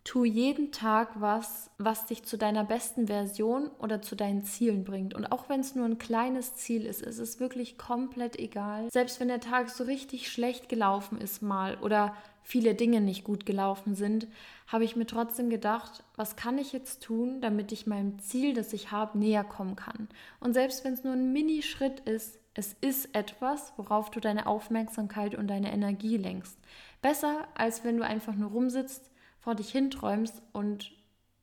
Tu 0.07 0.23
jeden 0.23 0.71
Tag 0.71 1.19
was, 1.19 1.69
was 1.77 2.05
dich 2.05 2.23
zu 2.23 2.37
deiner 2.37 2.63
besten 2.63 3.07
Version 3.07 3.69
oder 3.77 4.01
zu 4.01 4.15
deinen 4.15 4.41
Zielen 4.45 4.85
bringt. 4.85 5.13
Und 5.13 5.33
auch 5.33 5.49
wenn 5.49 5.59
es 5.59 5.75
nur 5.75 5.83
ein 5.83 5.97
kleines 5.97 6.55
Ziel 6.55 6.85
ist, 6.85 7.01
ist 7.01 7.19
es 7.19 7.41
wirklich 7.41 7.77
komplett 7.77 8.39
egal. 8.39 8.89
Selbst 8.89 9.19
wenn 9.19 9.27
der 9.27 9.41
Tag 9.41 9.69
so 9.69 9.83
richtig 9.83 10.31
schlecht 10.31 10.69
gelaufen 10.69 11.19
ist 11.19 11.41
mal 11.41 11.77
oder 11.81 12.15
viele 12.41 12.73
Dinge 12.73 13.01
nicht 13.01 13.25
gut 13.25 13.45
gelaufen 13.45 13.95
sind, 13.95 14.29
habe 14.67 14.85
ich 14.85 14.95
mir 14.95 15.07
trotzdem 15.07 15.49
gedacht, 15.49 16.05
was 16.15 16.37
kann 16.37 16.57
ich 16.57 16.71
jetzt 16.71 17.03
tun, 17.03 17.41
damit 17.41 17.73
ich 17.73 17.85
meinem 17.85 18.17
Ziel, 18.19 18.53
das 18.53 18.71
ich 18.71 18.91
habe, 18.91 19.17
näher 19.17 19.43
kommen 19.43 19.75
kann. 19.75 20.07
Und 20.39 20.53
selbst 20.53 20.85
wenn 20.85 20.93
es 20.93 21.03
nur 21.03 21.15
ein 21.15 21.33
Minischritt 21.33 21.99
ist, 21.99 22.39
es 22.53 22.77
ist 22.79 23.13
etwas, 23.13 23.73
worauf 23.75 24.09
du 24.09 24.21
deine 24.21 24.47
Aufmerksamkeit 24.47 25.35
und 25.35 25.47
deine 25.47 25.73
Energie 25.73 26.15
lenkst. 26.15 26.57
Besser, 27.01 27.45
als 27.55 27.83
wenn 27.83 27.97
du 27.97 28.05
einfach 28.05 28.35
nur 28.35 28.51
rumsitzt, 28.51 29.11
vor 29.47 29.55
dich 29.55 29.69
hinträumst 29.69 30.41
und 30.51 30.91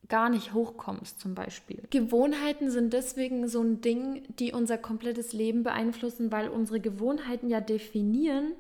gar 0.09 0.29
nicht 0.29 0.53
hochkommst 0.53 1.19
zum 1.19 1.35
Beispiel. 1.35 1.85
Gewohnheiten 1.89 2.71
sind 2.71 2.93
deswegen 2.93 3.49
so 3.49 3.63
ein 3.63 3.81
Ding, 3.81 4.25
die 4.39 4.53
unser 4.53 4.77
komplettes 4.77 5.33
Leben 5.33 5.63
beeinflussen, 5.63 6.31
weil 6.31 6.51
unsere 6.51 6.81
Gewohnheiten 6.81 7.49
ja 7.49 7.63
definieren, 7.63 8.53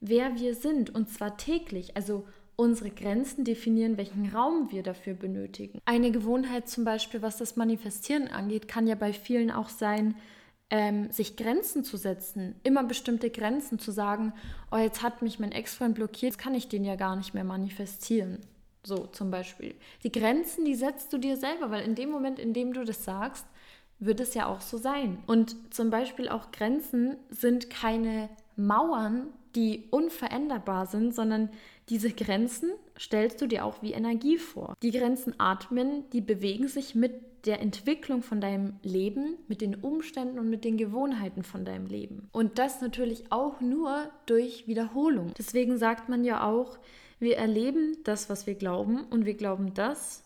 wer 0.00 0.36
wir 0.36 0.54
sind 0.54 0.94
und 0.94 1.10
zwar 1.10 1.36
täglich. 1.36 1.94
Also 1.94 2.26
unsere 2.56 2.88
Grenzen 2.88 3.44
definieren, 3.44 3.98
welchen 3.98 4.30
Raum 4.30 4.72
wir 4.72 4.82
dafür 4.82 5.12
benötigen. 5.12 5.78
Eine 5.84 6.10
Gewohnheit 6.10 6.66
zum 6.66 6.84
Beispiel, 6.84 7.20
was 7.20 7.36
das 7.36 7.54
Manifestieren 7.54 8.28
angeht, 8.28 8.66
kann 8.66 8.86
ja 8.86 8.94
bei 8.94 9.12
vielen 9.12 9.50
auch 9.50 9.68
sein, 9.68 10.14
ähm, 10.70 11.12
sich 11.12 11.36
Grenzen 11.36 11.84
zu 11.84 11.98
setzen, 11.98 12.54
immer 12.62 12.82
bestimmte 12.82 13.28
Grenzen 13.28 13.78
zu 13.78 13.90
sagen, 13.90 14.32
oh, 14.72 14.78
jetzt 14.78 15.02
hat 15.02 15.20
mich 15.20 15.38
mein 15.38 15.52
Ex-Freund 15.52 15.94
blockiert, 15.94 16.32
jetzt 16.32 16.38
kann 16.38 16.54
ich 16.54 16.68
den 16.68 16.82
ja 16.82 16.96
gar 16.96 17.14
nicht 17.14 17.34
mehr 17.34 17.44
manifestieren. 17.44 18.38
So 18.86 19.08
zum 19.08 19.32
Beispiel. 19.32 19.74
Die 20.04 20.12
Grenzen, 20.12 20.64
die 20.64 20.76
setzt 20.76 21.12
du 21.12 21.18
dir 21.18 21.36
selber, 21.36 21.72
weil 21.72 21.82
in 21.82 21.96
dem 21.96 22.08
Moment, 22.08 22.38
in 22.38 22.52
dem 22.52 22.72
du 22.72 22.84
das 22.84 23.04
sagst, 23.04 23.44
wird 23.98 24.20
es 24.20 24.34
ja 24.34 24.46
auch 24.46 24.60
so 24.60 24.78
sein. 24.78 25.18
Und 25.26 25.74
zum 25.74 25.90
Beispiel 25.90 26.28
auch 26.28 26.52
Grenzen 26.52 27.16
sind 27.28 27.68
keine 27.68 28.28
Mauern, 28.54 29.26
die 29.56 29.88
unveränderbar 29.90 30.86
sind, 30.86 31.16
sondern 31.16 31.50
diese 31.88 32.12
Grenzen 32.12 32.70
stellst 32.96 33.42
du 33.42 33.48
dir 33.48 33.64
auch 33.64 33.82
wie 33.82 33.90
Energie 33.90 34.38
vor. 34.38 34.76
Die 34.84 34.92
Grenzen 34.92 35.34
atmen, 35.38 36.08
die 36.12 36.20
bewegen 36.20 36.68
sich 36.68 36.94
mit 36.94 37.12
der 37.44 37.60
Entwicklung 37.60 38.22
von 38.22 38.40
deinem 38.40 38.74
Leben, 38.84 39.36
mit 39.48 39.62
den 39.62 39.74
Umständen 39.74 40.38
und 40.38 40.48
mit 40.48 40.64
den 40.64 40.76
Gewohnheiten 40.76 41.42
von 41.42 41.64
deinem 41.64 41.86
Leben. 41.86 42.28
Und 42.30 42.60
das 42.60 42.80
natürlich 42.80 43.32
auch 43.32 43.60
nur 43.60 44.10
durch 44.26 44.68
Wiederholung. 44.68 45.32
Deswegen 45.36 45.76
sagt 45.76 46.08
man 46.08 46.22
ja 46.22 46.46
auch, 46.46 46.78
wir 47.18 47.36
erleben 47.36 47.96
das, 48.04 48.28
was 48.28 48.46
wir 48.46 48.54
glauben 48.54 49.04
und 49.04 49.24
wir 49.24 49.34
glauben 49.34 49.74
das, 49.74 50.22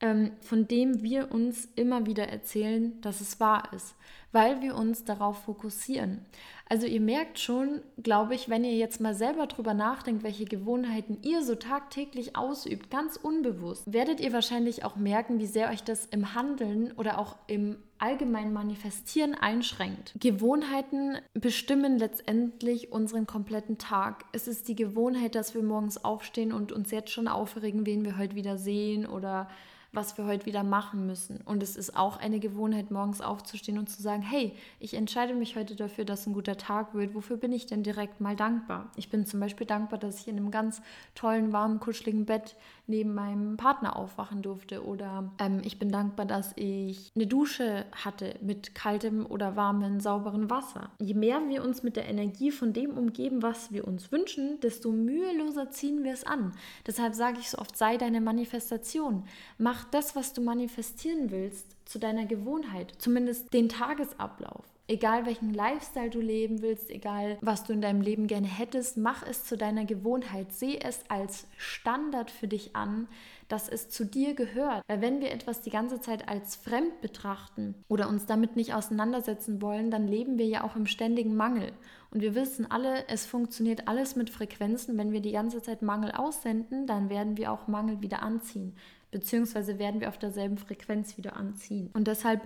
ähm, 0.00 0.32
von 0.40 0.66
dem 0.66 1.02
wir 1.02 1.30
uns 1.30 1.68
immer 1.76 2.06
wieder 2.06 2.28
erzählen, 2.28 3.00
dass 3.00 3.20
es 3.20 3.38
wahr 3.40 3.70
ist, 3.74 3.94
weil 4.32 4.62
wir 4.62 4.74
uns 4.74 5.04
darauf 5.04 5.44
fokussieren. 5.44 6.24
Also 6.68 6.86
ihr 6.86 7.00
merkt 7.00 7.40
schon, 7.40 7.80
glaube 8.00 8.36
ich, 8.36 8.48
wenn 8.48 8.62
ihr 8.62 8.76
jetzt 8.76 9.00
mal 9.00 9.12
selber 9.12 9.48
drüber 9.48 9.74
nachdenkt, 9.74 10.22
welche 10.22 10.44
Gewohnheiten 10.44 11.18
ihr 11.22 11.42
so 11.42 11.56
tagtäglich 11.56 12.36
ausübt, 12.36 12.90
ganz 12.90 13.16
unbewusst, 13.16 13.92
werdet 13.92 14.20
ihr 14.20 14.32
wahrscheinlich 14.32 14.84
auch 14.84 14.94
merken, 14.94 15.40
wie 15.40 15.46
sehr 15.46 15.68
euch 15.70 15.82
das 15.82 16.06
im 16.06 16.32
Handeln 16.32 16.92
oder 16.92 17.18
auch 17.18 17.36
im 17.48 17.76
allgemeinen 17.98 18.52
Manifestieren 18.52 19.34
einschränkt. 19.34 20.14
Gewohnheiten 20.20 21.18
bestimmen 21.34 21.98
letztendlich 21.98 22.92
unseren 22.92 23.26
kompletten 23.26 23.76
Tag. 23.76 24.24
Es 24.32 24.46
ist 24.46 24.68
die 24.68 24.76
Gewohnheit, 24.76 25.34
dass 25.34 25.56
wir 25.56 25.64
morgens 25.64 26.04
aufstehen 26.04 26.52
und 26.52 26.70
uns 26.70 26.92
jetzt 26.92 27.10
schon 27.10 27.26
aufregen, 27.26 27.84
wen 27.84 28.04
wir 28.04 28.16
heute 28.16 28.36
wieder 28.36 28.56
sehen 28.56 29.06
oder 29.06 29.48
was 29.92 30.16
wir 30.16 30.26
heute 30.26 30.46
wieder 30.46 30.62
machen 30.62 31.06
müssen. 31.06 31.40
Und 31.44 31.62
es 31.62 31.76
ist 31.76 31.96
auch 31.96 32.16
eine 32.16 32.38
Gewohnheit, 32.38 32.90
morgens 32.90 33.20
aufzustehen 33.20 33.78
und 33.78 33.88
zu 33.88 34.02
sagen, 34.02 34.22
hey, 34.22 34.52
ich 34.78 34.94
entscheide 34.94 35.34
mich 35.34 35.56
heute 35.56 35.74
dafür, 35.74 36.04
dass 36.04 36.26
ein 36.26 36.32
guter 36.32 36.56
Tag 36.56 36.94
wird. 36.94 37.14
Wofür 37.14 37.36
bin 37.36 37.52
ich 37.52 37.66
denn 37.66 37.82
direkt 37.82 38.20
mal 38.20 38.36
dankbar? 38.36 38.90
Ich 38.96 39.10
bin 39.10 39.26
zum 39.26 39.40
Beispiel 39.40 39.66
dankbar, 39.66 39.98
dass 39.98 40.20
ich 40.20 40.28
in 40.28 40.36
einem 40.36 40.50
ganz 40.50 40.80
tollen, 41.14 41.52
warmen, 41.52 41.80
kuscheligen 41.80 42.24
Bett 42.24 42.56
neben 42.86 43.14
meinem 43.14 43.56
Partner 43.56 43.96
aufwachen 43.96 44.42
durfte. 44.42 44.84
Oder 44.84 45.32
ähm, 45.38 45.62
ich 45.64 45.78
bin 45.78 45.90
dankbar, 45.90 46.26
dass 46.26 46.52
ich 46.56 47.10
eine 47.16 47.26
Dusche 47.26 47.86
hatte 47.92 48.34
mit 48.42 48.74
kaltem 48.74 49.26
oder 49.26 49.56
warmem, 49.56 50.00
sauberen 50.00 50.50
Wasser. 50.50 50.90
Je 50.98 51.14
mehr 51.14 51.40
wir 51.48 51.64
uns 51.64 51.82
mit 51.82 51.96
der 51.96 52.08
Energie 52.08 52.50
von 52.50 52.72
dem 52.72 52.96
umgeben, 52.96 53.42
was 53.42 53.72
wir 53.72 53.86
uns 53.86 54.12
wünschen, 54.12 54.60
desto 54.60 54.92
müheloser 54.92 55.70
ziehen 55.70 56.04
wir 56.04 56.12
es 56.12 56.24
an. 56.24 56.52
Deshalb 56.86 57.14
sage 57.14 57.38
ich 57.40 57.50
so 57.50 57.58
oft, 57.58 57.76
sei 57.76 57.96
deine 57.96 58.20
Manifestation. 58.20 59.24
Mach 59.58 59.79
mach 59.80 59.90
das, 59.90 60.14
was 60.14 60.34
du 60.34 60.42
manifestieren 60.42 61.30
willst, 61.30 61.74
zu 61.86 61.98
deiner 61.98 62.26
Gewohnheit, 62.26 62.92
zumindest 62.98 63.52
den 63.54 63.70
Tagesablauf. 63.70 64.64
Egal 64.88 65.24
welchen 65.24 65.54
Lifestyle 65.54 66.10
du 66.10 66.20
leben 66.20 66.62
willst, 66.62 66.90
egal 66.90 67.38
was 67.40 67.64
du 67.64 67.72
in 67.72 67.80
deinem 67.80 68.02
Leben 68.02 68.26
gerne 68.26 68.48
hättest, 68.48 68.96
mach 68.96 69.24
es 69.26 69.44
zu 69.44 69.56
deiner 69.56 69.84
Gewohnheit. 69.84 70.52
Seh 70.52 70.78
es 70.78 71.00
als 71.08 71.46
Standard 71.56 72.30
für 72.30 72.48
dich 72.48 72.74
an, 72.74 73.06
dass 73.48 73.68
es 73.68 73.88
zu 73.88 74.04
dir 74.04 74.34
gehört. 74.34 74.82
Weil 74.88 75.00
wenn 75.00 75.20
wir 75.20 75.30
etwas 75.30 75.60
die 75.60 75.70
ganze 75.70 76.00
Zeit 76.00 76.28
als 76.28 76.56
fremd 76.56 77.00
betrachten 77.00 77.74
oder 77.88 78.08
uns 78.08 78.26
damit 78.26 78.56
nicht 78.56 78.74
auseinandersetzen 78.74 79.62
wollen, 79.62 79.90
dann 79.90 80.08
leben 80.08 80.38
wir 80.38 80.46
ja 80.46 80.64
auch 80.64 80.76
im 80.76 80.86
ständigen 80.86 81.36
Mangel. 81.36 81.72
Und 82.10 82.20
wir 82.20 82.34
wissen 82.34 82.68
alle, 82.68 83.06
es 83.08 83.26
funktioniert 83.26 83.86
alles 83.86 84.16
mit 84.16 84.28
Frequenzen. 84.28 84.98
Wenn 84.98 85.12
wir 85.12 85.20
die 85.20 85.32
ganze 85.32 85.62
Zeit 85.62 85.82
Mangel 85.82 86.10
aussenden, 86.10 86.88
dann 86.88 87.08
werden 87.08 87.36
wir 87.36 87.52
auch 87.52 87.68
Mangel 87.68 88.02
wieder 88.02 88.22
anziehen 88.22 88.74
beziehungsweise 89.10 89.78
werden 89.78 90.00
wir 90.00 90.08
auf 90.08 90.18
derselben 90.18 90.58
Frequenz 90.58 91.16
wieder 91.16 91.36
anziehen. 91.36 91.90
Und 91.92 92.06
deshalb 92.06 92.42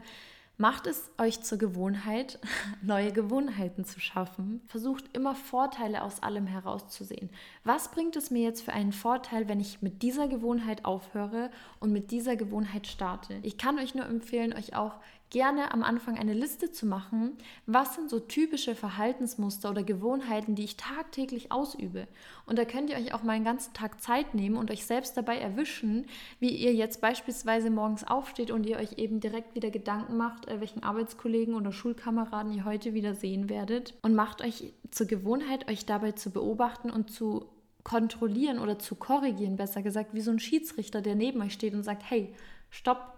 Macht 0.56 0.86
es 0.86 1.10
euch 1.18 1.40
zur 1.40 1.58
Gewohnheit, 1.58 2.38
neue 2.82 3.10
Gewohnheiten 3.12 3.84
zu 3.84 3.98
schaffen. 3.98 4.62
Versucht 4.66 5.04
immer 5.12 5.34
Vorteile 5.34 6.02
aus 6.02 6.22
allem 6.22 6.46
herauszusehen. 6.46 7.28
Was 7.64 7.90
bringt 7.90 8.14
es 8.14 8.30
mir 8.30 8.44
jetzt 8.44 8.62
für 8.62 8.72
einen 8.72 8.92
Vorteil, 8.92 9.48
wenn 9.48 9.58
ich 9.58 9.82
mit 9.82 10.02
dieser 10.02 10.28
Gewohnheit 10.28 10.84
aufhöre 10.84 11.50
und 11.80 11.90
mit 11.90 12.12
dieser 12.12 12.36
Gewohnheit 12.36 12.86
starte? 12.86 13.40
Ich 13.42 13.58
kann 13.58 13.80
euch 13.80 13.96
nur 13.96 14.06
empfehlen, 14.06 14.52
euch 14.52 14.76
auch 14.76 14.94
gerne 15.30 15.72
am 15.72 15.82
Anfang 15.82 16.16
eine 16.16 16.32
Liste 16.32 16.70
zu 16.70 16.86
machen, 16.86 17.36
was 17.66 17.94
sind 17.94 18.08
so 18.08 18.20
typische 18.20 18.74
Verhaltensmuster 18.74 19.70
oder 19.70 19.82
Gewohnheiten, 19.82 20.54
die 20.54 20.64
ich 20.64 20.76
tagtäglich 20.76 21.50
ausübe. 21.50 22.06
Und 22.46 22.58
da 22.58 22.64
könnt 22.64 22.90
ihr 22.90 22.96
euch 22.96 23.14
auch 23.14 23.22
mal 23.22 23.32
einen 23.32 23.44
ganzen 23.44 23.74
Tag 23.74 24.00
Zeit 24.00 24.34
nehmen 24.34 24.56
und 24.56 24.70
euch 24.70 24.86
selbst 24.86 25.16
dabei 25.16 25.38
erwischen, 25.38 26.06
wie 26.38 26.50
ihr 26.50 26.72
jetzt 26.72 27.00
beispielsweise 27.00 27.70
morgens 27.70 28.04
aufsteht 28.04 28.50
und 28.50 28.64
ihr 28.66 28.76
euch 28.76 28.98
eben 28.98 29.20
direkt 29.20 29.54
wieder 29.54 29.70
Gedanken 29.70 30.16
macht, 30.16 30.46
äh, 30.46 30.60
welchen 30.60 30.82
Arbeitskollegen 30.82 31.54
oder 31.54 31.72
Schulkameraden 31.72 32.52
ihr 32.52 32.64
heute 32.64 32.94
wieder 32.94 33.14
sehen 33.14 33.48
werdet. 33.48 33.94
Und 34.02 34.14
macht 34.14 34.42
euch 34.42 34.72
zur 34.90 35.06
Gewohnheit, 35.06 35.68
euch 35.68 35.84
dabei 35.86 36.12
zu 36.12 36.30
beobachten 36.30 36.90
und 36.90 37.10
zu 37.10 37.46
kontrollieren 37.82 38.58
oder 38.58 38.78
zu 38.78 38.94
korrigieren, 38.94 39.56
besser 39.56 39.82
gesagt, 39.82 40.14
wie 40.14 40.20
so 40.22 40.30
ein 40.30 40.38
Schiedsrichter, 40.40 41.02
der 41.02 41.14
neben 41.14 41.40
euch 41.42 41.52
steht 41.52 41.74
und 41.74 41.82
sagt, 41.82 42.02
hey, 42.08 42.34
stopp, 42.70 43.13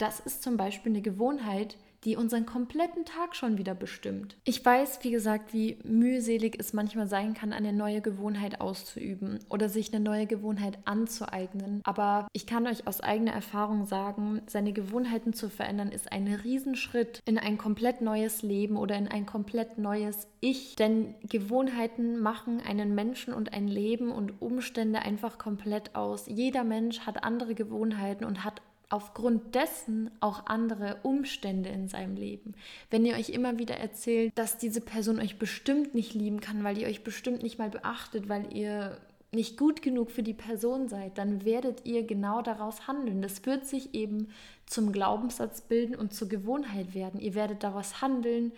das 0.00 0.20
ist 0.20 0.42
zum 0.42 0.56
Beispiel 0.56 0.92
eine 0.92 1.02
Gewohnheit, 1.02 1.76
die 2.04 2.16
unseren 2.16 2.46
kompletten 2.46 3.04
Tag 3.04 3.36
schon 3.36 3.58
wieder 3.58 3.74
bestimmt. 3.74 4.36
Ich 4.44 4.64
weiß, 4.64 5.00
wie 5.02 5.10
gesagt, 5.10 5.52
wie 5.52 5.78
mühselig 5.84 6.56
es 6.58 6.72
manchmal 6.72 7.06
sein 7.06 7.34
kann, 7.34 7.52
eine 7.52 7.72
neue 7.72 8.00
Gewohnheit 8.00 8.60
auszuüben 8.60 9.38
oder 9.50 9.68
sich 9.68 9.92
eine 9.92 10.02
neue 10.02 10.26
Gewohnheit 10.26 10.78
anzueignen. 10.86 11.82
Aber 11.84 12.26
ich 12.32 12.46
kann 12.46 12.66
euch 12.66 12.86
aus 12.86 13.00
eigener 13.00 13.32
Erfahrung 13.32 13.84
sagen, 13.84 14.40
seine 14.46 14.72
Gewohnheiten 14.72 15.32
zu 15.32 15.50
verändern 15.50 15.92
ist 15.92 16.10
ein 16.10 16.26
Riesenschritt 16.28 17.20
in 17.26 17.38
ein 17.38 17.58
komplett 17.58 18.00
neues 18.00 18.42
Leben 18.42 18.76
oder 18.76 18.96
in 18.96 19.08
ein 19.08 19.26
komplett 19.26 19.76
neues 19.76 20.26
Ich. 20.40 20.76
Denn 20.76 21.14
Gewohnheiten 21.22 22.18
machen 22.18 22.62
einen 22.66 22.94
Menschen 22.94 23.34
und 23.34 23.52
ein 23.52 23.68
Leben 23.68 24.10
und 24.10 24.40
Umstände 24.40 25.00
einfach 25.00 25.36
komplett 25.36 25.94
aus. 25.94 26.24
Jeder 26.28 26.64
Mensch 26.64 27.00
hat 27.00 27.24
andere 27.24 27.54
Gewohnheiten 27.54 28.24
und 28.24 28.42
hat 28.42 28.62
aufgrund 28.90 29.54
dessen 29.54 30.10
auch 30.20 30.46
andere 30.46 30.98
Umstände 31.04 31.70
in 31.70 31.88
seinem 31.88 32.16
Leben. 32.16 32.54
Wenn 32.90 33.06
ihr 33.06 33.14
euch 33.14 33.30
immer 33.30 33.58
wieder 33.58 33.76
erzählt, 33.76 34.32
dass 34.34 34.58
diese 34.58 34.80
Person 34.80 35.20
euch 35.20 35.38
bestimmt 35.38 35.94
nicht 35.94 36.12
lieben 36.12 36.40
kann, 36.40 36.64
weil 36.64 36.76
ihr 36.76 36.88
euch 36.88 37.04
bestimmt 37.04 37.42
nicht 37.42 37.58
mal 37.58 37.70
beachtet, 37.70 38.28
weil 38.28 38.52
ihr 38.54 38.98
nicht 39.32 39.56
gut 39.56 39.80
genug 39.80 40.10
für 40.10 40.24
die 40.24 40.34
Person 40.34 40.88
seid, 40.88 41.18
dann 41.18 41.44
werdet 41.44 41.86
ihr 41.86 42.04
genau 42.04 42.42
daraus 42.42 42.88
handeln. 42.88 43.22
Das 43.22 43.46
wird 43.46 43.64
sich 43.64 43.94
eben 43.94 44.28
zum 44.66 44.90
Glaubenssatz 44.90 45.60
bilden 45.60 45.94
und 45.94 46.12
zur 46.12 46.28
Gewohnheit 46.28 46.92
werden. 46.92 47.20
Ihr 47.20 47.36
werdet 47.36 47.62
daraus 47.62 48.02
handeln, 48.02 48.52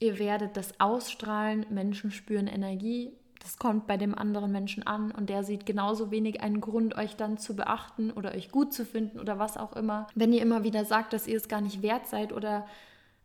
ihr 0.00 0.18
werdet 0.18 0.58
das 0.58 0.78
ausstrahlen, 0.80 1.64
Menschen 1.70 2.10
spüren 2.10 2.46
Energie, 2.46 3.12
das 3.42 3.58
kommt 3.58 3.86
bei 3.86 3.96
dem 3.96 4.16
anderen 4.16 4.52
Menschen 4.52 4.86
an 4.86 5.10
und 5.10 5.28
der 5.28 5.42
sieht 5.42 5.66
genauso 5.66 6.10
wenig 6.10 6.40
einen 6.40 6.60
Grund, 6.60 6.96
euch 6.96 7.16
dann 7.16 7.38
zu 7.38 7.56
beachten 7.56 8.12
oder 8.12 8.34
euch 8.34 8.50
gut 8.50 8.72
zu 8.72 8.84
finden 8.84 9.18
oder 9.18 9.38
was 9.38 9.56
auch 9.56 9.74
immer. 9.74 10.06
Wenn 10.14 10.32
ihr 10.32 10.42
immer 10.42 10.62
wieder 10.62 10.84
sagt, 10.84 11.12
dass 11.12 11.26
ihr 11.26 11.36
es 11.36 11.48
gar 11.48 11.60
nicht 11.60 11.82
wert 11.82 12.06
seid 12.06 12.32
oder 12.32 12.66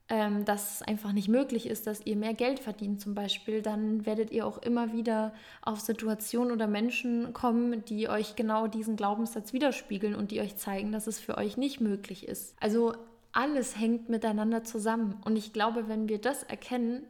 ähm, 0.10 0.46
dass 0.46 0.76
es 0.76 0.82
einfach 0.82 1.12
nicht 1.12 1.28
möglich 1.28 1.68
ist, 1.68 1.86
dass 1.86 2.06
ihr 2.06 2.16
mehr 2.16 2.34
Geld 2.34 2.60
verdient 2.60 3.02
zum 3.02 3.14
Beispiel, 3.14 3.62
dann 3.62 4.06
werdet 4.06 4.32
ihr 4.32 4.48
auch 4.48 4.58
immer 4.58 4.94
wieder 4.94 5.34
auf 5.62 5.82
Situationen 5.82 6.52
oder 6.52 6.66
Menschen 6.66 7.34
kommen, 7.34 7.84
die 7.86 8.10
euch 8.10 8.36
genau 8.36 8.68
diesen 8.68 8.96
Glaubenssatz 8.96 9.54
widerspiegeln 9.54 10.16
und 10.16 10.32
die 10.32 10.40
euch 10.40 10.56
zeigen, 10.56 10.92
dass 10.92 11.08
es 11.08 11.20
für 11.20 11.38
euch 11.38 11.58
nicht 11.58 11.82
möglich 11.82 12.28
ist. 12.28 12.56
Also 12.60 12.94
alles 13.34 13.78
hängt 13.78 14.10
miteinander 14.10 14.64
zusammen. 14.64 15.18
Und 15.26 15.36
ich 15.36 15.54
glaube, 15.54 15.88
wenn 15.90 16.10
wir 16.10 16.20
das 16.20 16.44
erkennen, 16.44 17.04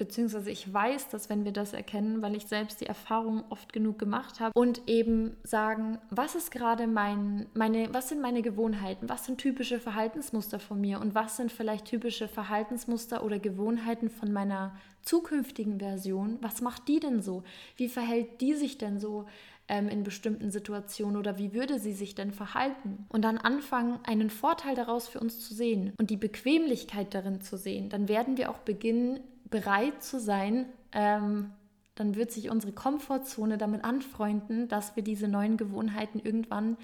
beziehungsweise 0.00 0.50
ich 0.50 0.72
weiß, 0.72 1.10
dass 1.10 1.28
wenn 1.28 1.44
wir 1.44 1.52
das 1.52 1.74
erkennen, 1.74 2.22
weil 2.22 2.34
ich 2.34 2.46
selbst 2.46 2.80
die 2.80 2.86
Erfahrung 2.86 3.44
oft 3.50 3.70
genug 3.70 3.98
gemacht 3.98 4.40
habe 4.40 4.58
und 4.58 4.88
eben 4.88 5.36
sagen, 5.44 5.98
was 6.08 6.34
ist 6.34 6.50
gerade 6.50 6.86
mein, 6.86 7.44
meine, 7.52 7.92
was 7.92 8.08
sind 8.08 8.22
meine 8.22 8.40
Gewohnheiten, 8.40 9.10
was 9.10 9.26
sind 9.26 9.36
typische 9.36 9.78
Verhaltensmuster 9.78 10.58
von 10.58 10.80
mir 10.80 11.02
und 11.02 11.14
was 11.14 11.36
sind 11.36 11.52
vielleicht 11.52 11.84
typische 11.84 12.28
Verhaltensmuster 12.28 13.22
oder 13.22 13.38
Gewohnheiten 13.38 14.08
von 14.08 14.32
meiner 14.32 14.74
zukünftigen 15.02 15.78
Version, 15.78 16.38
was 16.40 16.62
macht 16.62 16.88
die 16.88 16.98
denn 16.98 17.20
so? 17.20 17.42
Wie 17.76 17.90
verhält 17.90 18.40
die 18.40 18.54
sich 18.54 18.78
denn 18.78 18.98
so? 18.98 19.26
Ähm, 19.68 19.88
in 19.88 20.02
bestimmten 20.02 20.50
Situationen 20.50 21.16
oder 21.16 21.38
wie 21.38 21.54
würde 21.54 21.78
sie 21.78 21.92
sich 21.92 22.16
denn 22.16 22.32
verhalten? 22.32 23.06
Und 23.08 23.22
dann 23.22 23.38
anfangen, 23.38 24.00
einen 24.02 24.28
Vorteil 24.28 24.74
daraus 24.74 25.06
für 25.06 25.20
uns 25.20 25.38
zu 25.46 25.54
sehen 25.54 25.92
und 25.96 26.10
die 26.10 26.16
Bequemlichkeit 26.16 27.14
darin 27.14 27.40
zu 27.40 27.56
sehen, 27.56 27.88
dann 27.88 28.08
werden 28.08 28.36
wir 28.36 28.50
auch 28.50 28.58
beginnen, 28.58 29.20
bereit 29.50 30.02
zu 30.02 30.20
sein, 30.20 30.66
ähm, 30.92 31.52
dann 31.94 32.14
wird 32.14 32.32
sich 32.32 32.50
unsere 32.50 32.72
Komfortzone 32.72 33.58
damit 33.58 33.84
anfreunden, 33.84 34.68
dass 34.68 34.96
wir 34.96 35.02
diese 35.02 35.28
neuen 35.28 35.56
Gewohnheiten 35.56 36.18
irgendwann 36.18 36.76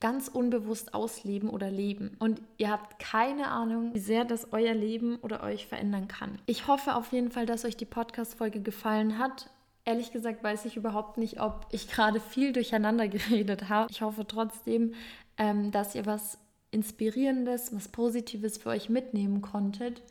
ganz 0.00 0.28
unbewusst 0.28 0.94
ausleben 0.94 1.50
oder 1.50 1.70
leben. 1.70 2.16
Und 2.18 2.40
ihr 2.56 2.70
habt 2.70 2.98
keine 2.98 3.48
Ahnung, 3.48 3.92
wie 3.94 3.98
sehr 3.98 4.24
das 4.24 4.52
euer 4.52 4.74
Leben 4.74 5.16
oder 5.16 5.42
euch 5.42 5.66
verändern 5.66 6.08
kann. 6.08 6.38
Ich 6.46 6.66
hoffe 6.68 6.94
auf 6.94 7.12
jeden 7.12 7.30
Fall, 7.30 7.46
dass 7.46 7.64
euch 7.64 7.76
die 7.76 7.84
Podcast-Folge 7.84 8.60
gefallen 8.60 9.18
hat. 9.18 9.50
Ehrlich 9.84 10.12
gesagt 10.12 10.42
weiß 10.44 10.66
ich 10.66 10.76
überhaupt 10.76 11.18
nicht, 11.18 11.40
ob 11.40 11.66
ich 11.72 11.88
gerade 11.90 12.20
viel 12.20 12.52
durcheinander 12.52 13.08
geredet 13.08 13.68
habe. 13.68 13.90
Ich 13.90 14.02
hoffe 14.02 14.26
trotzdem, 14.26 14.94
ähm, 15.36 15.72
dass 15.72 15.94
ihr 15.94 16.06
was 16.06 16.38
Inspirierendes, 16.70 17.74
was 17.74 17.88
Positives 17.88 18.58
für 18.58 18.68
euch 18.68 18.88
mitnehmen 18.88 19.40
konntet 19.40 20.02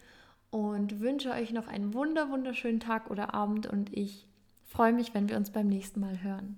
und 0.50 1.00
wünsche 1.00 1.32
euch 1.32 1.52
noch 1.52 1.68
einen 1.68 1.94
wunder 1.94 2.30
wunderschönen 2.30 2.80
Tag 2.80 3.10
oder 3.12 3.34
Abend 3.34 3.68
und 3.68 3.96
ich 3.96 4.28
freue 4.64 4.94
mich, 4.94 5.14
wenn 5.14 5.30
wir 5.30 5.38
uns 5.38 5.52
beim 5.52 5.68
nächsten 5.68 6.00
Mal 6.00 6.22
hören. 6.24 6.58